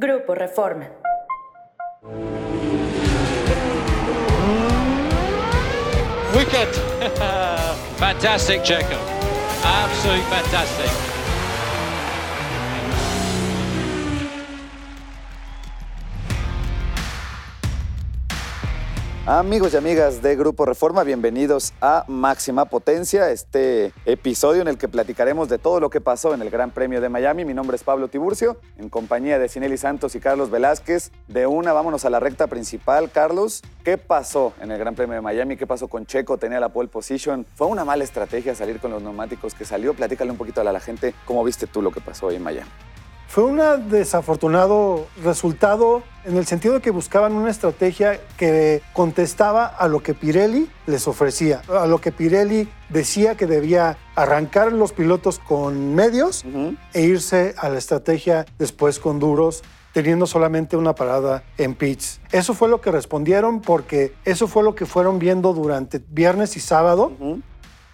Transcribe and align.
Grupo 0.00 0.32
Reforma. 0.32 0.88
Wicked. 6.34 6.74
fantastic, 8.00 8.62
Checo. 8.62 8.98
Absolutely 9.62 10.24
fantastic. 10.24 11.09
Amigos 19.32 19.74
y 19.74 19.76
amigas 19.76 20.22
de 20.22 20.34
Grupo 20.34 20.66
Reforma, 20.66 21.04
bienvenidos 21.04 21.72
a 21.80 22.04
Máxima 22.08 22.64
Potencia, 22.64 23.30
este 23.30 23.92
episodio 24.04 24.60
en 24.60 24.66
el 24.66 24.76
que 24.76 24.88
platicaremos 24.88 25.48
de 25.48 25.58
todo 25.58 25.78
lo 25.78 25.88
que 25.88 26.00
pasó 26.00 26.34
en 26.34 26.42
el 26.42 26.50
Gran 26.50 26.72
Premio 26.72 27.00
de 27.00 27.08
Miami. 27.08 27.44
Mi 27.44 27.54
nombre 27.54 27.76
es 27.76 27.84
Pablo 27.84 28.08
Tiburcio, 28.08 28.56
en 28.76 28.88
compañía 28.88 29.38
de 29.38 29.48
Cineli 29.48 29.78
Santos 29.78 30.16
y 30.16 30.20
Carlos 30.20 30.50
Velázquez. 30.50 31.12
De 31.28 31.46
una, 31.46 31.72
vámonos 31.72 32.04
a 32.04 32.10
la 32.10 32.18
recta 32.18 32.48
principal. 32.48 33.08
Carlos, 33.08 33.62
¿qué 33.84 33.98
pasó 33.98 34.52
en 34.60 34.72
el 34.72 34.80
Gran 34.80 34.96
Premio 34.96 35.14
de 35.14 35.20
Miami? 35.20 35.56
¿Qué 35.56 35.64
pasó 35.64 35.86
con 35.86 36.06
Checo? 36.06 36.36
Tenía 36.36 36.58
la 36.58 36.70
pole 36.70 36.88
position. 36.88 37.46
¿Fue 37.54 37.68
una 37.68 37.84
mala 37.84 38.02
estrategia 38.02 38.56
salir 38.56 38.80
con 38.80 38.90
los 38.90 39.00
neumáticos 39.00 39.54
que 39.54 39.64
salió? 39.64 39.94
Platícale 39.94 40.32
un 40.32 40.38
poquito 40.38 40.60
a 40.60 40.64
la 40.64 40.80
gente 40.80 41.14
cómo 41.24 41.44
viste 41.44 41.68
tú 41.68 41.82
lo 41.82 41.92
que 41.92 42.00
pasó 42.00 42.26
hoy 42.26 42.34
en 42.34 42.42
Miami. 42.42 42.68
Fue 43.30 43.44
un 43.44 43.60
desafortunado 43.90 45.06
resultado 45.22 46.02
en 46.24 46.36
el 46.36 46.46
sentido 46.46 46.74
de 46.74 46.80
que 46.80 46.90
buscaban 46.90 47.34
una 47.34 47.48
estrategia 47.48 48.18
que 48.36 48.82
contestaba 48.92 49.66
a 49.66 49.86
lo 49.86 50.02
que 50.02 50.14
Pirelli 50.14 50.68
les 50.88 51.06
ofrecía, 51.06 51.62
a 51.68 51.86
lo 51.86 52.00
que 52.00 52.10
Pirelli 52.10 52.68
decía 52.88 53.36
que 53.36 53.46
debía 53.46 53.98
arrancar 54.16 54.72
los 54.72 54.90
pilotos 54.92 55.38
con 55.38 55.94
medios 55.94 56.44
e 56.92 57.02
irse 57.02 57.54
a 57.56 57.68
la 57.68 57.78
estrategia 57.78 58.46
después 58.58 58.98
con 58.98 59.20
duros 59.20 59.62
teniendo 59.92 60.26
solamente 60.26 60.76
una 60.76 60.96
parada 60.96 61.44
en 61.56 61.76
pits. 61.76 62.20
Eso 62.32 62.52
fue 62.52 62.68
lo 62.68 62.80
que 62.80 62.90
respondieron 62.90 63.60
porque 63.60 64.12
eso 64.24 64.48
fue 64.48 64.64
lo 64.64 64.74
que 64.74 64.86
fueron 64.86 65.20
viendo 65.20 65.52
durante 65.52 66.00
viernes 66.08 66.56
y 66.56 66.60
sábado 66.60 67.12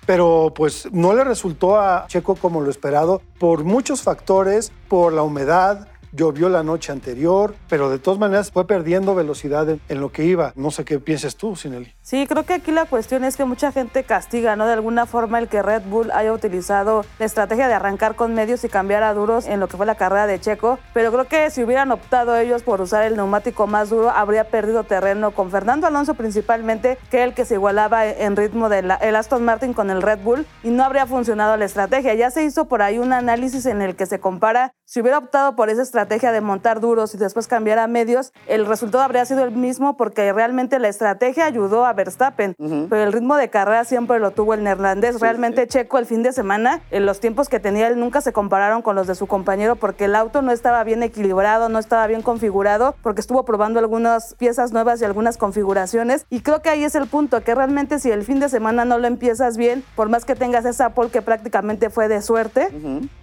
pero 0.07 0.53
pues 0.55 0.89
no 0.93 1.13
le 1.15 1.25
resultó 1.25 1.79
a 1.79 2.07
Checo 2.07 2.37
como 2.37 2.61
lo 2.61 2.71
esperado 2.71 3.21
por 3.39 3.65
muchos 3.65 4.03
factores, 4.03 4.73
por 4.89 5.13
la 5.13 5.23
humedad, 5.23 5.89
llovió 6.13 6.49
la 6.49 6.63
noche 6.63 6.93
anterior, 6.93 7.55
pero 7.69 7.91
de 7.91 7.99
todas 7.99 8.19
maneras 8.19 8.51
fue 8.51 8.67
perdiendo 8.67 9.15
velocidad 9.15 9.69
en, 9.69 10.01
lo 10.01 10.13
que 10.13 10.25
iba. 10.25 10.53
No 10.57 10.71
sé 10.71 10.85
qué 10.85 10.99
pienses 10.99 11.37
tú, 11.37 11.57
Sineli. 11.57 11.93
Sí, 12.03 12.27
creo 12.27 12.45
que 12.45 12.55
aquí 12.55 12.71
la 12.71 12.85
cuestión 12.85 13.25
es 13.25 13.37
que 13.37 13.45
mucha 13.45 13.73
gente 13.73 14.05
castiga, 14.05 14.57
¿no? 14.57 14.67
De 14.67 14.73
alguna 14.73 15.07
forma 15.07 15.39
el 15.39 15.49
que 15.49 15.63
Red 15.63 15.83
Bull 15.89 16.11
haya 16.11 16.33
utilizado 16.33 17.05
la 17.19 17.27
estrategia 17.27 17.69
de 17.69 17.75
arrancar 17.75 18.15
con 18.15 18.35
medios 18.35 18.65
y 18.65 18.69
cambiar 18.69 19.03
a 19.03 19.15
duros 19.15 19.47
en 19.47 19.61
lo 19.61 19.69
que 19.69 19.77
fue 19.77 19.87
la 19.87 19.95
carrera 19.95 20.27
de 20.27 20.41
Checo, 20.41 20.79
pero 20.93 21.11
creo 21.13 21.25
que 21.27 21.51
si 21.51 21.63
hubieran 21.63 21.91
optado 21.93 22.37
ellos 22.37 22.63
por 22.63 22.81
usar 22.81 23.05
el 23.05 23.17
neumático 23.17 23.67
más 23.67 23.91
duro, 23.91 24.11
habría 24.11 24.45
perdido 24.45 24.85
terreno 24.85 25.31
con 25.33 25.51
Fernando 25.51 25.87
Alonso 25.87 26.15
principalmente, 26.15 26.99
que 27.11 27.25
el 27.25 27.35
que 27.35 27.45
se 27.45 27.55
igualaba 27.55 28.07
en 28.07 28.37
ritmo 28.37 28.69
del 28.69 28.91
Aston 28.91 29.45
Martin 29.45 29.73
con 29.73 29.91
el 29.91 30.03
Red 30.03 30.21
Bull 30.21 30.47
y 30.63 30.71
no 30.71 30.85
habría 30.85 31.07
funcionado 31.07 31.57
la 31.57 31.65
estrategia. 31.65 32.15
Ya 32.15 32.31
se 32.31 32.45
hizo 32.45 32.67
por 32.67 32.83
ahí 32.83 32.99
un 32.99 33.13
análisis 33.13 33.67
en 33.67 33.83
el 33.83 33.97
que 33.97 34.07
se 34.07 34.21
compara 34.21 34.73
si 34.87 35.01
hubiera 35.01 35.19
optado 35.19 35.57
por 35.57 35.69
esa 35.69 35.83
estrategia 35.83 36.31
de 36.31 36.41
montar 36.41 36.81
duros 36.81 37.13
y 37.13 37.19
después 37.19 37.49
cambiar 37.49 37.81
a 37.81 37.89
medios, 37.89 38.33
el 38.47 38.67
resultado 38.67 39.03
habría 39.03 39.25
sido 39.25 39.43
el 39.43 39.51
mismo 39.51 39.97
porque 39.97 40.33
realmente 40.33 40.79
la 40.79 40.87
estrategia 40.87 41.45
ayudó 41.45 41.85
a 41.85 41.93
Verstappen, 41.93 42.55
pero 42.57 43.03
el 43.03 43.13
ritmo 43.13 43.35
de 43.35 43.51
carrera 43.51 43.85
siempre 43.85 44.21
lo 44.21 44.31
tuvo 44.31 44.55
el 44.55 44.63
neerlandés. 44.63 45.21
realmente 45.21 45.67
Checo 45.67 45.99
el 45.99 46.07
fin 46.07 46.23
de 46.23 46.33
semana, 46.33 46.83
en 46.93 47.05
los 47.05 47.19
tiempos 47.19 47.49
que 47.49 47.59
tenía 47.59 47.89
él 47.89 47.99
nunca 47.99 48.21
se 48.21 48.33
compararon 48.33 48.81
con 48.81 48.95
los 48.95 49.09
de 49.09 49.17
su 49.17 49.27
compañero 49.27 49.75
porque 49.75 50.05
el 50.05 50.15
auto 50.15 50.41
no 50.41 50.53
estaba 50.53 50.85
bien 50.85 51.03
equilibrado, 51.03 51.69
no 51.69 51.81
estaba 51.81 52.07
bien 52.07 52.23
configurado, 52.23 52.95
porque 53.03 53.21
estuvo 53.21 53.45
probando 53.45 53.81
algunas 53.81 54.35
piezas 54.35 54.73
nuevas 54.73 55.03
y 55.03 55.05
algunas 55.05 55.37
configuraciones. 55.37 56.27
Y 56.31 56.43
creo 56.43 56.63
que 56.63 56.71
ahí 56.71 56.85
es 56.85 56.95
el 56.95 57.09
punto, 57.09 57.43
que 57.43 57.57
realmente 57.57 57.99
si 57.99 58.13
el 58.13 58.23
fin 58.23 58.39
de 58.39 58.49
semana 58.49 58.85
no 58.85 58.99
lo 58.99 59.09
empiezas 59.09 59.57
bien, 59.57 59.83
por 59.97 60.09
más 60.09 60.25
que 60.25 60.37
tengas 60.37 60.65
esa 60.65 60.91
pole 60.91 61.11
que 61.11 61.23
prácticamente 61.23 61.91
fue 61.91 62.07
de 62.07 62.23
suerte, 62.23 62.69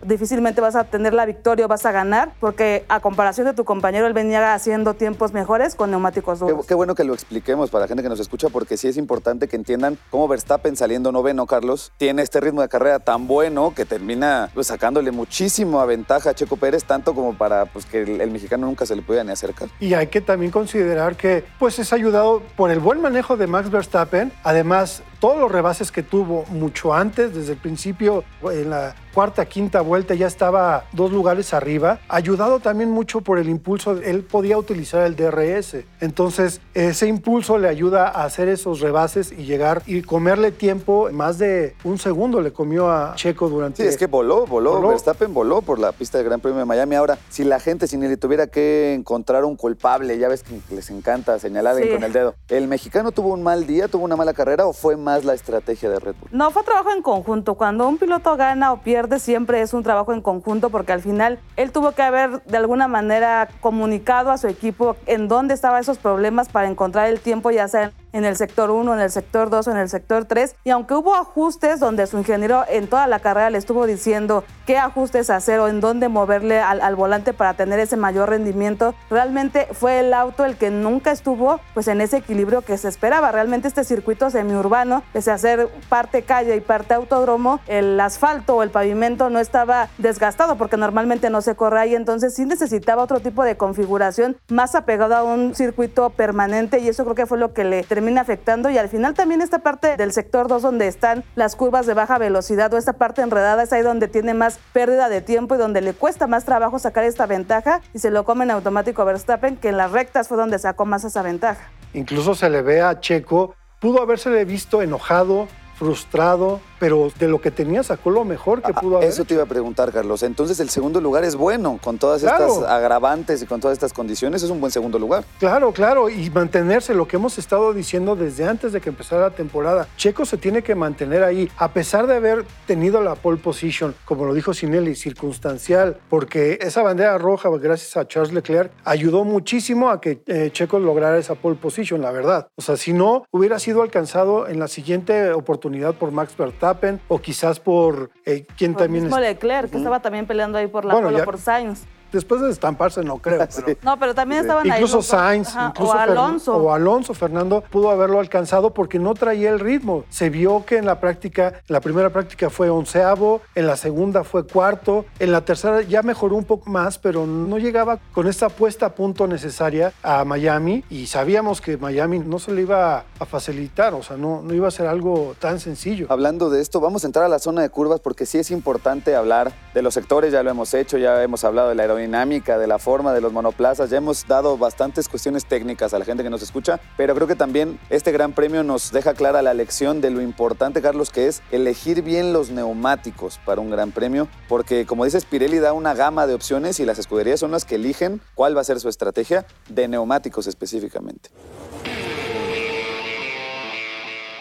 difícilmente 0.02 0.59
vas 0.59 0.75
a 0.75 0.84
tener 0.84 1.13
la 1.13 1.25
victoria 1.25 1.53
vas 1.68 1.86
a 1.86 1.91
ganar, 1.91 2.34
porque 2.40 2.86
a 2.90 3.00
comparación 3.00 3.47
de 3.47 3.53
tu 3.53 3.64
compañero, 3.64 4.08
él 4.08 4.14
venía 4.14 4.53
haciendo 4.53 4.94
tiempos 4.94 5.34
mejores 5.34 5.75
con 5.75 5.91
neumáticos 5.91 6.40
duros. 6.40 6.66
Qué, 6.66 6.74
bueno 6.74 6.96
que 6.96 7.03
lo 7.03 7.14
expliquemos 7.14 7.69
para 7.69 7.84
la 7.84 7.88
gente 7.88 8.03
que 8.03 8.09
nos 8.09 8.19
escucha, 8.19 8.50
porque 8.50 8.78
sí 8.78 8.88
es 8.88 8.97
importante 8.97 9.47
que 9.47 9.56
entiendan 9.56 9.97
cómo 10.09 10.28
Verstappen 10.28 10.75
saliendo 10.75 11.12
noveno, 11.12 11.46
Carlos, 11.46 11.91
tiene 11.97 12.22
este 12.22 12.40
ritmo 12.40 12.62
de 12.62 12.69
carrera 12.69 13.00
tan 13.00 13.28
bueno 13.28 13.74
que 13.75 13.86
termina 13.86 14.50
pues, 14.53 14.68
sacándole 14.68 15.12
muchísima 15.12 15.86
ventaja 15.86 16.31
a 16.31 16.34
Checo 16.34 16.58
Pérez, 16.58 16.84
tanto 16.86 17.14
como 17.14 17.38
para 17.38 17.66
pues, 17.66 17.85
que 17.85 18.02
el, 18.02 18.31
mexicano 18.31 18.68
nunca 18.68 18.85
se 18.85 18.96
le 18.96 19.02
pudiera 19.02 19.24
ni 19.24 19.31
acercar. 19.31 19.70
Y 19.80 19.94
hay 19.94 20.08
que 20.08 20.22
también 20.22 20.52
considerar 20.52 21.16
que 21.16 21.46
pues 21.59 21.80
es 21.80 21.94
ayudado 21.94 22.41
por 22.56 22.72
el 22.72 22.80
buen 22.80 23.02
manejo 23.02 23.38
de 23.38 23.47
Max 23.47 23.70
Verstappen, 23.70 24.31
además 24.44 25.03
todos 25.23 25.39
los 25.39 25.50
rebases 25.50 25.89
que 25.89 26.03
tuvo 26.03 26.44
mucho 26.50 26.94
antes, 26.94 27.34
desde 27.34 27.53
el 27.53 27.57
principio, 27.57 28.25
en 28.41 28.69
la 28.69 28.94
cuarta, 29.13 29.45
quinta 29.45 29.79
vuelta 29.79 30.16
ya 30.16 30.28
estaba 30.28 30.85
dos 30.91 31.13
lugares 31.13 31.53
arriba, 31.53 32.00
ayudado 32.09 32.59
también 32.59 32.89
mucho 32.89 33.22
por 33.22 33.38
el 33.38 33.47
impulso, 33.47 33.91
él 33.91 34.23
podía 34.23 34.57
utilizar 34.57 35.03
el 35.03 35.16
DRS. 35.16 35.78
Entonces, 36.01 36.59
ese 36.73 37.07
impulso 37.07 37.57
le 37.57 37.69
ayuda 37.69 38.09
a 38.09 38.25
hacer 38.25 38.50
esos 38.50 38.81
rebases 38.81 39.31
y 39.31 39.45
llegar 39.45 39.81
y 39.85 40.01
comerle 40.01 40.51
tiempo, 40.51 41.07
más 41.13 41.38
de 41.38 41.75
un 41.85 42.00
segundo 42.00 42.41
le 42.41 42.51
comió 42.51 42.91
a 42.91 43.16
Checo 43.16 43.47
durante... 43.47 43.84
Sí, 43.84 43.88
es 43.88 43.95
que 43.95 44.07
voló, 44.07 44.45
voló, 44.45 44.81
Verstappen 44.85 45.34
voló 45.34 45.61
por 45.61 45.79
la 45.79 45.94
pista 45.94 46.17
del 46.17 46.25
Gran 46.25 46.41
Premio 46.41 46.59
de 46.59 46.66
Miami. 46.66 46.95
Ahora, 46.95 47.17
si 47.29 47.45
la 47.45 47.61
gente, 47.61 47.88
si 47.88 47.95
ni 47.95 48.09
le 48.09 48.17
tuviera 48.17 48.47
que 48.47 48.94
encontrar 48.94 49.45
un 49.45 49.55
culpable, 49.55 50.17
ya 50.17 50.28
ves 50.28 50.44
que 50.44 50.59
les 50.73 50.90
encanta 50.90 51.40
señalar 51.40 51.75
con 51.90 52.03
el 52.03 52.11
dedo, 52.11 52.35
¿el 52.50 52.67
mexicano 52.67 53.11
tuvo 53.11 53.29
un 53.29 53.44
mal 53.44 53.67
día, 53.67 53.88
tuvo 53.88 54.03
una 54.03 54.17
mala 54.17 54.34
carrera 54.34 54.66
o 54.66 54.73
fue 54.73 54.97
la 55.24 55.34
estrategia 55.34 55.90
de 55.90 56.00
Red 56.00 56.16
Bull? 56.19 56.29
No, 56.31 56.51
fue 56.51 56.63
trabajo 56.63 56.91
en 56.91 57.01
conjunto. 57.01 57.56
Cuando 57.56 57.88
un 57.88 57.97
piloto 57.97 58.35
gana 58.35 58.72
o 58.74 58.78
pierde, 58.78 59.19
siempre 59.19 59.62
es 59.62 59.74
un 59.74 59.84
trabajo 59.84 60.13
en 60.13 60.22
conjunto 60.22 60.69
porque 60.69 60.94
al 60.94 61.01
final 61.01 61.40
él 61.56 61.72
tuvo 61.72 61.91
que 61.91 62.01
haber 62.01 62.44
de 62.44 62.57
alguna 62.57 62.88
manera 62.88 63.50
comunicado 63.62 64.31
a 64.31 64.38
su 64.38 64.47
equipo 64.47 64.96
en 65.06 65.28
dónde 65.28 65.53
estaban 65.53 65.81
esos 65.81 65.97
problemas 65.97 66.50
para 66.50 66.68
encontrar 66.68 67.07
el 67.07 67.19
tiempo, 67.19 67.52
ya 67.52 67.68
sea 67.68 67.91
en 68.13 68.25
el 68.25 68.38
sector 68.38 68.72
1, 68.72 68.94
en 68.94 69.00
el 69.00 69.12
sector 69.12 69.50
2 69.50 69.68
o 69.68 69.72
en 69.72 69.78
el 69.78 69.90
sector 69.90 70.25
3. 70.25 70.56
Y 70.63 70.69
aunque 70.69 70.94
hubo 70.94 71.16
ajustes 71.16 71.79
donde 71.79 72.07
su 72.07 72.18
ingeniero 72.18 72.63
en 72.69 72.88
toda 72.88 73.07
la 73.07 73.19
carrera 73.19 73.50
le 73.50 73.57
estuvo 73.57 73.85
diciendo 73.85 74.44
qué 74.66 74.78
ajustes 74.78 75.29
hacer 75.29 75.59
o 75.59 75.68
en 75.68 75.81
dónde 75.81 76.07
moverle 76.07 76.59
al, 76.59 76.96
volante 76.96 77.34
para 77.34 77.56
tener 77.56 77.79
ese 77.79 77.97
mayor 77.97 78.29
rendimiento, 78.29 78.94
realmente 79.09 79.68
fue 79.73 80.00
el 80.00 80.13
auto 80.13 80.46
el 80.46 80.56
que 80.57 80.69
nunca 80.69 81.12
estuvo 81.12 81.59
pues 81.73 81.88
en 81.88 82.02
ese 82.02 82.18
equilibrio 82.18 82.62
que 82.62 82.78
se 82.78 82.88
esperaba. 82.88 83.31
Realmente 83.31 83.68
este 83.68 83.84
circuito 83.84 84.29
semiurbano, 84.29 85.03
pese 85.12 85.31
a 85.31 85.38
ser 85.38 85.68
parte 85.90 86.22
calle 86.22 86.56
y 86.56 86.62
parte 86.62 86.94
autódromo, 86.94 87.59
el 87.68 88.00
asfalto 88.00 88.57
o 88.57 88.63
el 88.63 88.69
pavimento 88.69 89.29
no 89.29 89.40
estaba 89.40 89.90
desgastado 89.97 90.56
porque 90.56 90.78
normalmente 90.78 91.29
no 91.31 91.41
se 91.41 91.56
corre 91.56 91.79
ahí, 91.79 91.96
entonces 91.96 92.35
sí 92.35 92.46
necesitaba 92.46 93.03
otro 93.03 93.19
tipo 93.19 93.44
de 93.44 93.57
configuración 93.57 94.38
más 94.50 94.75
apegado 94.75 95.16
a 95.16 95.23
un 95.23 95.56
circuito 95.56 96.12
permanente 96.12 96.79
y 96.79 96.88
eso 96.88 97.03
creo 97.03 97.16
que 97.16 97.25
fue 97.25 97.40
lo 97.40 97.53
que 97.53 97.63
le 97.63 97.84
terminó 97.84 98.03
termina 98.03 98.19
afectando 98.19 98.69
y 98.69 98.78
al 98.78 98.90
final 98.90 99.14
también 99.14 99.41
esta 99.41 99.59
parte 99.59 99.96
del 99.96 100.12
sector 100.12 100.50
2 100.50 100.62
donde 100.62 100.90
están 100.90 101.24
las 101.36 101.56
curvas 101.56 101.86
de 101.86 101.94
baja 101.94 102.18
velocidad 102.18 102.74
o 102.74 102.78
esta 102.78 102.91
parte 102.91 103.22
enredada 103.22 103.64
es 103.64 103.72
ahí 103.72 103.81
donde 103.81 104.09
tiene 104.09 104.34
más 104.34 104.59
pérdida 104.74 105.08
de 105.08 105.22
tiempo 105.22 105.56
y 105.56 105.58
donde 105.58 105.80
le 105.80 105.94
cuesta 105.94 106.28
más 106.28 106.44
trabajo 106.44 106.80
sacar 106.80 107.06
esta 107.06 107.28
ventaja 107.28 107.80
y 107.94 108.00
se 108.00 108.12
lo 108.12 108.25
come 108.25 108.44
en 108.44 108.52
automático 108.52 109.02
a 109.02 109.06
Verstappen 109.06 109.56
que 109.56 109.69
en 109.69 109.78
las 109.78 109.94
rectas 109.94 110.28
fue 110.28 110.36
donde 110.36 110.59
sacó 110.59 110.84
más 110.84 111.06
esa 111.06 111.22
ventaja. 111.22 111.62
Incluso 111.94 112.36
se 112.36 112.50
le 112.50 112.62
ve 112.62 112.81
a 112.81 113.00
Checo, 113.00 113.56
pudo 113.80 114.02
haberse 114.02 114.44
visto 114.44 114.81
enojado, 114.81 115.47
frustrado, 115.75 116.59
pero 116.83 117.09
de 117.17 117.29
lo 117.29 117.39
que 117.39 117.49
tenía 117.49 117.81
sacó 117.81 118.09
lo 118.09 118.25
mejor 118.25 118.61
que 118.61 118.73
ah, 118.75 118.81
pudo 118.81 118.97
haber. 118.97 119.07
Eso 119.07 119.23
te 119.23 119.35
iba 119.35 119.44
a 119.44 119.45
preguntar, 119.45 119.94
Carlos. 119.94 120.21
Entonces 120.21 120.59
el 120.59 120.69
segundo 120.69 120.99
lugar 120.99 121.23
es 121.23 121.38
bueno, 121.38 121.79
con 121.81 121.97
todas 121.97 122.21
estas 122.23 122.57
agravantes 122.63 123.41
y 123.41 123.45
con 123.45 123.61
todas 123.61 123.77
estas 123.77 123.94
condiciones, 123.94 124.44
es 124.44 124.49
un 124.49 124.59
buen 124.59 124.69
segundo 124.69 124.99
lugar. 124.99 125.23
Claro, 125.40 125.72
claro, 125.72 126.09
y 126.09 126.29
mantenerse, 126.29 126.93
lo 126.93 127.08
que 127.08 127.16
hemos 127.16 127.37
estado 127.37 127.72
diciendo 127.72 128.17
desde 128.17 128.46
antes 128.46 128.73
de 128.73 128.81
que 128.81 128.90
empezara 128.90 129.22
la 129.22 129.29
temporada. 129.29 129.87
Checo 129.96 130.25
se 130.25 130.35
tiene 130.35 130.61
que 130.61 130.75
mantener 130.75 131.23
ahí, 131.23 131.49
a 131.55 131.72
pesar 131.72 132.05
de 132.05 132.17
haber 132.17 132.43
tenido 132.67 133.02
la 133.02 133.16
pole 133.16 133.37
position, 133.37 133.96
como 134.03 134.25
lo 134.25 134.34
dijo 134.34 134.53
Sinelli, 134.53 134.96
circunstancial, 134.96 135.96
porque 136.09 136.59
esa 136.59 136.84
bandera 136.84 137.17
roja, 137.17 137.47
gracias 137.61 137.96
a 137.96 138.05
Charles 138.09 138.34
Leclerc, 138.34 138.73
ayudó 138.84 139.23
muchísimo 139.23 139.90
a 139.90 140.02
que 140.02 140.22
eh, 140.25 140.49
Checo 140.52 140.79
lograra 140.79 141.17
esa 141.17 141.35
pole 141.35 141.55
position, 141.55 142.02
la 142.02 142.11
verdad. 142.11 142.49
O 142.58 142.61
sea, 142.61 142.75
si 142.75 142.91
no, 142.91 143.23
hubiera 143.31 143.58
sido 143.58 143.84
alcanzado 143.84 144.49
en 144.49 144.59
la 144.59 144.67
siguiente 144.67 145.31
oportunidad 145.31 145.93
por 145.96 146.11
Max 146.11 146.35
Verstappen 146.35 146.72
o 147.08 147.20
quizás 147.20 147.59
por 147.59 148.11
eh, 148.25 148.46
quien 148.58 148.75
también... 148.75 149.05
mismo 149.05 149.20
Leclerc, 149.20 149.72
que 149.72 149.78
estaba 149.78 150.02
también 150.02 150.25
peleando 150.25 150.58
ahí 150.58 150.67
por 150.67 150.85
la 150.85 151.25
por 151.25 151.37
Sainz. 151.37 151.84
Después 152.13 152.39
de 152.41 152.49
estamparse 152.49 153.03
no 153.03 153.17
creo. 153.17 153.45
pero- 153.65 153.77
No, 153.81 153.99
pero 153.99 154.15
también 154.15 154.41
estaban 154.41 154.69
ahí. 154.71 154.77
Incluso. 154.81 155.01
Sainz, 155.01 155.49
Ajá, 155.49 155.67
incluso 155.69 155.91
o 155.91 155.95
Fer- 155.95 155.99
Alonso. 156.11 156.55
o 156.55 156.73
Alonso 156.73 157.13
Fernando 157.13 157.61
pudo 157.69 157.89
haberlo 157.89 158.19
alcanzado 158.19 158.73
porque 158.73 158.99
no 158.99 159.13
traía 159.13 159.49
el 159.49 159.59
ritmo. 159.59 160.05
Se 160.09 160.29
vio 160.29 160.63
que 160.65 160.77
en 160.77 160.85
la 160.85 160.99
práctica, 160.99 161.47
en 161.49 161.73
la 161.73 161.81
primera 161.81 162.09
práctica 162.11 162.49
fue 162.49 162.69
onceavo, 162.69 163.41
en 163.55 163.67
la 163.67 163.75
segunda 163.75 164.23
fue 164.23 164.45
cuarto, 164.47 165.05
en 165.19 165.31
la 165.31 165.41
tercera 165.43 165.81
ya 165.81 166.01
mejoró 166.03 166.35
un 166.35 166.45
poco 166.45 166.69
más, 166.69 166.97
pero 166.97 167.25
no 167.25 167.57
llegaba 167.57 167.99
con 168.13 168.27
esta 168.27 168.49
puesta 168.49 168.85
a 168.87 168.89
punto 168.95 169.27
necesaria 169.27 169.91
a 170.03 170.23
Miami 170.23 170.83
y 170.89 171.07
sabíamos 171.07 171.59
que 171.61 171.77
Miami 171.77 172.19
no 172.19 172.39
se 172.39 172.51
le 172.51 172.61
iba 172.61 173.03
a 173.19 173.25
facilitar, 173.25 173.93
o 173.93 174.03
sea, 174.03 174.15
no, 174.17 174.41
no 174.41 174.53
iba 174.53 174.67
a 174.67 174.71
ser 174.71 174.87
algo 174.87 175.35
tan 175.39 175.59
sencillo. 175.59 176.07
Hablando 176.09 176.49
de 176.49 176.61
esto, 176.61 176.79
vamos 176.79 177.03
a 177.03 177.07
entrar 177.07 177.25
a 177.25 177.29
la 177.29 177.39
zona 177.39 177.61
de 177.61 177.69
curvas 177.69 177.99
porque 177.99 178.25
sí 178.25 178.37
es 178.37 178.51
importante 178.51 179.15
hablar 179.15 179.51
de 179.73 179.81
los 179.81 179.93
sectores, 179.93 180.31
ya 180.31 180.43
lo 180.43 180.49
hemos 180.51 180.73
hecho, 180.73 180.97
ya 180.97 181.23
hemos 181.23 181.43
hablado 181.43 181.69
de 181.69 181.75
la 181.75 181.83
aerodinámica, 181.83 182.03
de 182.08 182.67
la 182.67 182.79
forma 182.79 183.14
de 183.14 183.22
los 183.22 183.32
monoplazas, 183.32 183.90
ya 183.90 183.97
hemos 183.97 184.28
dado 184.28 184.58
bastantes 184.58 185.08
cuestiones 185.08 185.46
técnicas 185.46 185.94
a 185.94 186.00
la 186.00 186.05
gente 186.05 186.23
que 186.23 186.29
nos 186.29 186.41
escucha, 186.41 186.79
pero 186.97 187.16
creo 187.16 187.28
que 187.28 187.35
también 187.35 187.79
este 187.90 188.11
gran 188.11 188.34
premio 188.34 188.64
nos 188.64 188.91
deja 188.91 189.14
clara 189.14 189.41
la 189.41 189.53
lección 189.53 190.02
de 190.02 190.09
lo 190.09 190.22
importante, 190.22 190.82
Carlos, 190.82 191.09
que 191.09 191.28
es 191.28 191.41
elegir 191.52 192.02
bien 192.02 192.34
los 192.34 192.50
neumáticos 192.50 193.40
para 193.46 193.61
un 193.61 193.70
gran 193.70 193.91
premio, 193.91 194.28
porque 194.50 194.85
como 194.85 195.05
dices, 195.05 195.26
Pirelli 195.26 195.59
da 195.59 195.73
una 195.73 195.94
gama 195.94 196.28
de 196.28 196.34
opciones 196.34 196.79
y 196.79 196.85
las 196.85 197.00
escuderías 197.00 197.40
son 197.40 197.52
las 197.52 197.66
que 197.66 197.76
eligen 197.76 198.22
cuál 198.35 198.56
va 198.56 198.61
a 198.61 198.66
ser 198.66 198.79
su 198.79 198.90
estrategia 198.90 199.46
de 199.70 199.88
neumáticos 199.88 200.47
específicamente. 200.47 201.29